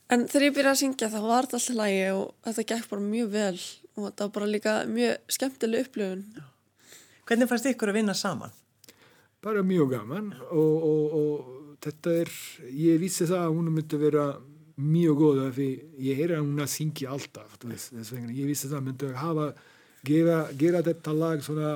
en 0.10 0.26
þegar 0.28 0.48
ég 0.48 0.56
byrjaði 0.58 0.76
að 0.76 0.82
syngja 0.84 1.12
þá 1.14 1.20
var 1.26 1.48
þetta 1.48 1.60
alltaf 1.60 1.80
lægi 1.80 2.06
og 2.16 2.26
þetta 2.48 2.68
gekk 2.74 2.90
bara 2.92 3.08
mjög 3.08 3.32
vel. 3.36 3.60
Og 3.96 4.06
þetta 4.08 4.26
var 4.26 4.36
bara 4.38 4.52
líka 4.56 4.76
mjög 4.90 5.36
skemmtileg 5.36 5.88
upplifun. 5.88 6.26
Hvernig 7.30 7.50
fannst 7.52 7.70
ykkur 7.70 7.92
að 7.92 8.00
vinna 8.00 8.16
saman? 8.18 8.54
Bara 9.44 9.64
mjög 9.64 9.92
gaman 9.94 10.32
og, 10.52 10.86
og, 10.92 11.18
og 11.20 11.76
þetta 11.84 12.16
er, 12.24 12.32
ég 12.76 13.02
vissi 13.02 13.28
það 13.30 13.44
að 13.46 13.58
hún 13.58 13.74
myndi 13.76 14.00
vera 14.02 14.30
mjög 14.80 15.20
góð 15.20 15.42
af 15.44 15.54
því 15.58 15.68
ég 16.08 16.24
er 16.24 16.34
að 16.38 16.46
hún 16.46 16.64
að 16.64 16.72
syngja 16.72 17.12
alltaf 17.12 17.58
þess 17.60 18.14
vegna, 18.14 18.34
ég 18.36 18.48
vissi 18.48 18.70
það 18.70 18.80
að 18.80 18.86
myndi 18.88 19.10
að 19.10 19.20
hafa 19.20 19.48
gera, 20.08 20.38
gera 20.60 20.84
þetta 20.86 21.16
lag 21.16 21.44
svona 21.44 21.72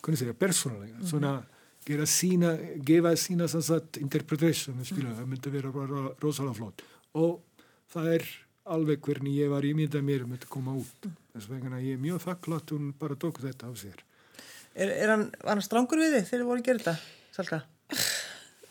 hvernig 0.00 0.20
segja, 0.20 0.36
persónulega 0.40 0.94
mm 0.94 1.00
-hmm. 1.00 1.10
svona 1.10 1.32
gera 1.86 2.06
sína, 2.08 2.54
gefa 2.86 3.14
sína 3.16 3.48
sannsagt 3.48 4.00
interpretation 4.02 4.84
spila, 4.84 5.14
það 5.16 5.30
myndi 5.30 5.52
vera 5.54 5.72
rosalega 6.20 6.56
flott 6.58 6.84
og 7.18 7.40
það 7.90 8.14
er 8.18 8.26
alveg 8.70 9.02
hvernig 9.02 9.40
ég 9.40 9.50
var 9.50 9.66
ímyndað 9.66 10.04
mér 10.06 10.24
um 10.24 10.34
þetta 10.34 10.50
koma 10.50 10.76
út. 10.78 11.08
Þess 11.34 11.50
vegna 11.50 11.80
ég 11.82 11.96
er 11.96 12.02
mjög 12.02 12.22
þakklátt 12.26 12.72
hún 12.74 12.90
bara 12.98 13.16
tók 13.18 13.40
þetta 13.42 13.70
á 13.70 13.72
sér. 13.78 14.02
Er, 14.74 14.90
er 14.90 15.10
hann, 15.10 15.26
var 15.42 15.56
hann 15.56 15.64
strangur 15.66 15.98
við 15.98 16.14
þig 16.14 16.28
þegar 16.28 16.42
þið 16.42 16.50
voru 16.50 16.62
að 16.62 16.68
gera 16.68 16.82
þetta, 16.82 16.94
Salka? 17.34 17.60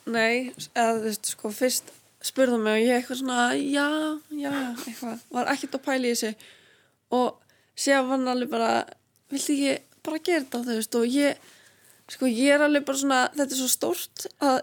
Nei, 0.10 0.54
eða 0.72 0.94
þú 0.96 1.04
veist, 1.06 1.32
sko, 1.34 1.52
fyrst 1.54 1.92
spurðu 2.30 2.60
mig 2.62 2.78
og 2.78 2.86
ég 2.86 2.98
eitthvað 3.00 3.20
svona, 3.22 3.42
já, 3.60 3.86
já, 4.36 4.54
eitthvað, 4.86 5.26
var 5.36 5.52
ekkert 5.54 5.78
að 5.78 5.86
pæla 5.86 6.08
í 6.10 6.16
þessu 6.16 6.32
og 7.16 7.54
séðan 7.80 8.10
var 8.10 8.18
hann 8.18 8.34
alveg 8.34 8.52
bara, 8.52 8.72
viltu 9.32 9.56
ekki 9.56 9.76
bara 10.08 10.22
gera 10.24 10.44
þetta, 10.46 10.64
þú 10.68 10.78
veist, 10.80 10.98
og 11.00 11.16
ég, 11.16 11.52
sko, 12.10 12.30
ég 12.30 12.56
er 12.56 12.66
alveg 12.66 12.86
bara 12.88 13.02
svona, 13.02 13.22
þetta 13.36 13.56
er 13.56 13.60
svo 13.60 13.70
stórt 13.72 14.26
að 14.44 14.60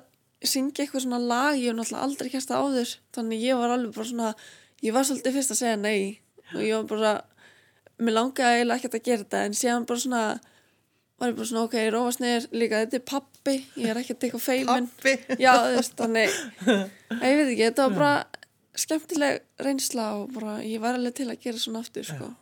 syngja 0.47 0.85
eitthvað 0.85 1.07
svona 1.07 1.21
lag, 1.23 1.57
ég 1.59 1.71
hef 1.71 1.79
náttúrulega 1.79 2.05
aldrei 2.07 2.31
kæst 2.33 2.51
það 2.51 2.67
áður, 2.67 2.93
þannig 3.17 3.47
ég 3.47 3.61
var 3.61 3.75
alveg 3.75 3.95
bara 3.97 4.11
svona, 4.11 4.33
ég 4.85 4.97
var 4.97 5.07
svolítið 5.09 5.39
fyrst 5.39 5.55
að 5.55 5.61
segja 5.63 5.81
nei. 5.81 6.01
Og 6.55 6.61
ég 6.63 6.77
var 6.77 6.87
bara, 6.91 7.15
mér 7.99 8.17
langaði 8.19 8.61
eiginlega 8.61 8.81
ekkert 8.81 8.99
að 8.99 9.09
gera 9.09 9.25
þetta, 9.25 9.43
en 9.49 9.57
séðan 9.59 9.87
bara 9.89 10.03
svona, 10.05 10.23
var 11.17 11.33
ég 11.33 11.39
bara 11.39 11.51
svona, 11.51 11.65
ok, 11.67 11.77
rófasnir 11.95 12.49
líka, 12.55 12.83
þetta 12.85 13.01
er 13.01 13.05
pappi, 13.11 13.57
ég 13.81 13.93
er 13.93 14.01
ekkert 14.03 14.27
eitthvað 14.29 14.45
feimin. 14.45 14.91
Pabbi? 15.01 15.15
já, 15.45 15.53
þú 15.57 15.77
veist, 15.79 15.97
þannig 16.03 16.41
ég 16.67 17.39
veit 17.41 17.47
ekki, 17.47 17.63
þetta 17.65 17.87
var 17.89 17.97
bara 17.97 18.43
skemmtileg 18.77 19.41
reynsla 19.65 20.11
og 20.19 20.35
bara 20.37 20.59
ég 20.61 20.83
var 20.83 20.99
alveg 20.99 21.17
til 21.17 21.31
að 21.33 21.41
gera 21.47 21.63
svona 21.63 21.83
aftur, 21.83 22.07
sko. 22.07 22.35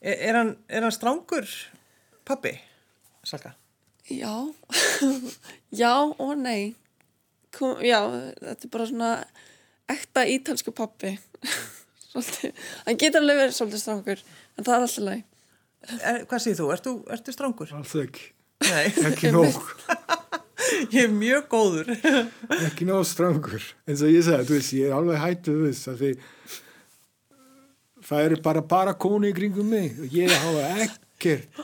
Er, 0.00 0.16
er, 0.16 0.40
hann, 0.40 0.56
er 0.66 0.82
hann 0.82 0.94
strangur 0.94 1.46
pabbi, 2.26 2.56
Salka? 3.26 3.54
Já 4.10 4.34
já 5.82 5.94
og 6.18 6.34
nei 6.40 6.74
Kom, 7.56 7.78
já, 7.80 8.02
þetta 8.42 8.66
er 8.66 8.70
bara 8.74 8.86
svona 8.90 9.10
ekta 9.88 10.26
ítalsku 10.28 10.74
pappi 10.76 11.14
svolítið, 12.10 12.52
hann 12.84 12.98
getur 13.00 13.22
alveg 13.22 13.38
verið 13.40 13.54
svolítið 13.56 13.80
strangur, 13.80 14.20
en 14.58 14.66
það 14.66 14.74
er 14.76 14.84
alltaf 14.86 15.06
leið 15.06 15.24
Er, 16.02 16.16
hvað 16.26 16.40
segir 16.42 16.58
þú? 16.58 16.66
Ertu, 16.74 16.92
ertu 17.14 17.32
strangur? 17.32 17.70
Alls 17.76 17.92
ekki, 18.00 18.24
Nei, 18.66 18.86
ekki 19.06 19.30
nóg, 19.30 19.54
ég 20.96 21.04
er 21.04 21.12
mjög 21.14 21.44
góður. 21.52 21.92
ekki 22.56 22.88
nóg 22.88 23.04
strangur. 23.06 23.62
En 23.86 23.94
svo 24.00 24.08
ég 24.10 24.24
sagði, 24.26 24.48
þú 24.48 24.56
veist, 24.56 24.72
ég 24.74 24.88
er 24.88 24.96
alveg 24.96 25.20
hættuð 25.22 25.60
þess 25.68 25.90
að 25.92 26.00
því 26.02 26.10
það 28.08 28.24
eru 28.24 28.40
bara 28.48 28.62
bara 28.74 28.96
konu 29.06 29.30
í 29.30 29.36
kringum 29.36 29.70
mig 29.70 29.94
og 30.02 30.16
ég 30.18 30.34
hafa 30.42 30.66
ekkert 30.88 31.62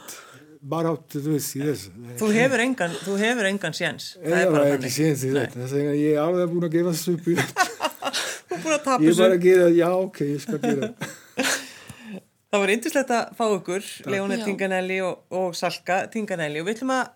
bara 0.62 0.92
áttu, 0.94 1.20
þú 1.24 1.32
veist, 1.34 1.56
í 1.58 1.62
þessu. 1.66 1.90
Þú 2.20 2.28
hefur 2.36 2.62
engan, 2.62 2.92
þú 3.02 3.16
hefur 3.20 3.48
engan 3.48 3.74
séns. 3.76 4.12
Það 4.22 4.36
er 4.38 4.50
bara 4.52 4.66
ekki 4.68 4.76
þannig. 4.78 4.94
séns 4.96 5.24
í 5.26 5.32
þetta, 5.34 5.58
þess 5.62 5.74
að 5.78 5.96
ég 5.98 6.12
er 6.12 6.20
alveg 6.22 6.52
búin 6.52 6.66
að 6.68 6.76
gefa 6.76 6.92
þessu 6.94 7.14
upp. 7.16 7.24
Þú 8.52 8.56
er 8.56 8.62
búin 8.62 8.76
að 8.76 8.84
tapa 8.84 9.02
Ég 9.02 9.10
er 9.10 9.18
bara 9.18 9.32
þessu. 9.32 9.38
að 9.38 9.42
gera, 9.46 9.66
já, 9.74 9.88
ok, 10.06 10.20
ég 10.28 10.44
skal 10.44 10.60
gera. 10.62 10.90
Það 12.52 12.60
var 12.62 12.72
yndislegt 12.76 13.12
að 13.16 13.34
fá 13.40 13.44
ykkur, 13.56 13.90
Leona 14.12 14.38
Já. 14.38 14.44
Tinganelli 14.46 15.00
og, 15.06 15.22
og 15.32 15.56
Salka 15.58 15.98
Tinganelli 16.12 16.60
og 16.62 16.68
við 16.68 16.76
ætlum 16.78 16.94
að, 16.98 17.12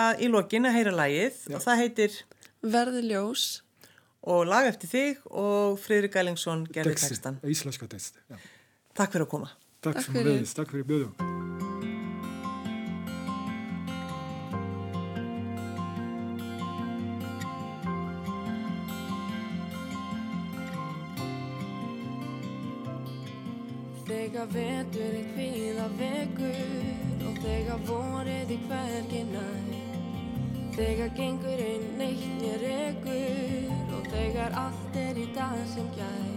að 0.00 0.22
í 0.26 0.30
lokin 0.34 0.66
að 0.68 0.76
heyra 0.80 0.94
lagið 0.98 1.40
og 1.54 1.64
það 1.64 1.82
heitir 1.84 2.18
verði 2.60 3.04
ljós 3.08 3.46
og 4.28 4.44
lag 4.50 4.66
eftir 4.68 4.90
þig 4.92 5.22
og 5.30 5.78
Friðrik 5.80 6.12
Gælingsson 6.18 6.66
gerði 6.74 6.98
textan. 7.00 7.38
íslenska 7.48 7.88
texti. 7.88 8.18
Já. 8.28 8.36
Takk 8.98 9.14
fyrir 9.14 9.24
að 9.28 9.32
koma. 9.38 9.54
Takk, 9.80 10.02
fyrir. 10.10 10.42
takk 10.52 10.74
fyrir 10.74 10.90
bjöðum. 10.90 11.39
Veturinn 24.54 25.30
hvíða 25.36 25.86
vekur 25.98 27.26
og 27.28 27.40
þegar 27.44 27.84
vorið 27.88 28.54
í 28.56 28.58
hvergi 28.66 29.22
nær. 29.30 29.70
Þegar 30.74 31.10
gengur 31.16 31.60
einn 31.64 31.88
neitt 31.98 32.26
mér 32.40 32.62
rekur 32.64 33.96
og 33.98 34.06
þegar 34.12 34.54
allt 34.64 34.96
er 34.96 35.18
í 35.18 35.26
dag 35.36 35.58
sem 35.72 35.88
gær. 35.96 36.30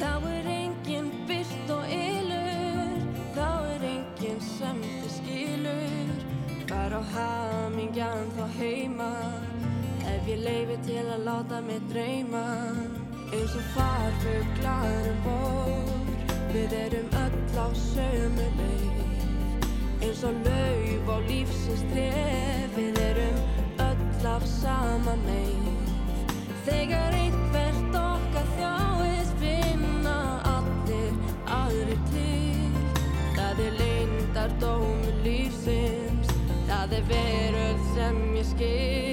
Þá 0.00 0.12
er 0.32 0.48
enginn 0.48 1.10
byrt 1.28 1.72
og 1.74 1.94
ylur, 1.94 2.94
þá 3.36 3.48
er 3.74 3.86
enginn 3.90 4.42
sem 4.44 4.82
þið 4.84 5.08
skilur. 5.16 6.12
Hvar 6.70 6.94
á 6.96 7.02
hamingjan 7.14 8.30
þá 8.36 8.44
heima, 8.58 9.10
ef 10.14 10.30
ég 10.30 10.44
leifi 10.44 10.78
til 10.86 11.04
að 11.04 11.26
láta 11.26 11.60
mig 11.66 11.82
dreyma. 11.92 12.46
Eins 13.30 13.54
og 13.54 13.66
farfuglar 13.76 15.10
um 15.12 15.20
vor, 15.26 16.09
við 16.54 16.72
erum 16.84 17.12
öll 17.24 17.58
á 17.60 17.66
sömu 17.78 18.46
leið. 18.58 19.00
Eins 20.00 20.22
og 20.26 20.38
lauf 20.46 21.12
á 21.14 21.16
lífsins 21.28 21.84
tref, 21.92 22.76
við 22.76 23.00
erum 23.10 23.40
öll 23.86 24.26
af 24.34 24.46
sama 24.48 25.14
meið 25.26 25.70
Þegar 26.64 27.14
einhvert 27.16 27.94
okkar 27.96 28.48
þjáist 28.56 29.38
finna 29.40 30.16
allir 30.50 31.14
aðri 31.56 31.96
til. 32.10 32.74
Það 33.38 33.62
er 33.66 33.78
leyndar 33.80 34.56
dómi 34.62 35.14
lífsins, 35.24 36.34
það 36.68 36.98
er 36.98 37.08
veröld 37.14 37.86
sem 37.94 38.20
ég 38.36 38.52
skil 38.52 39.09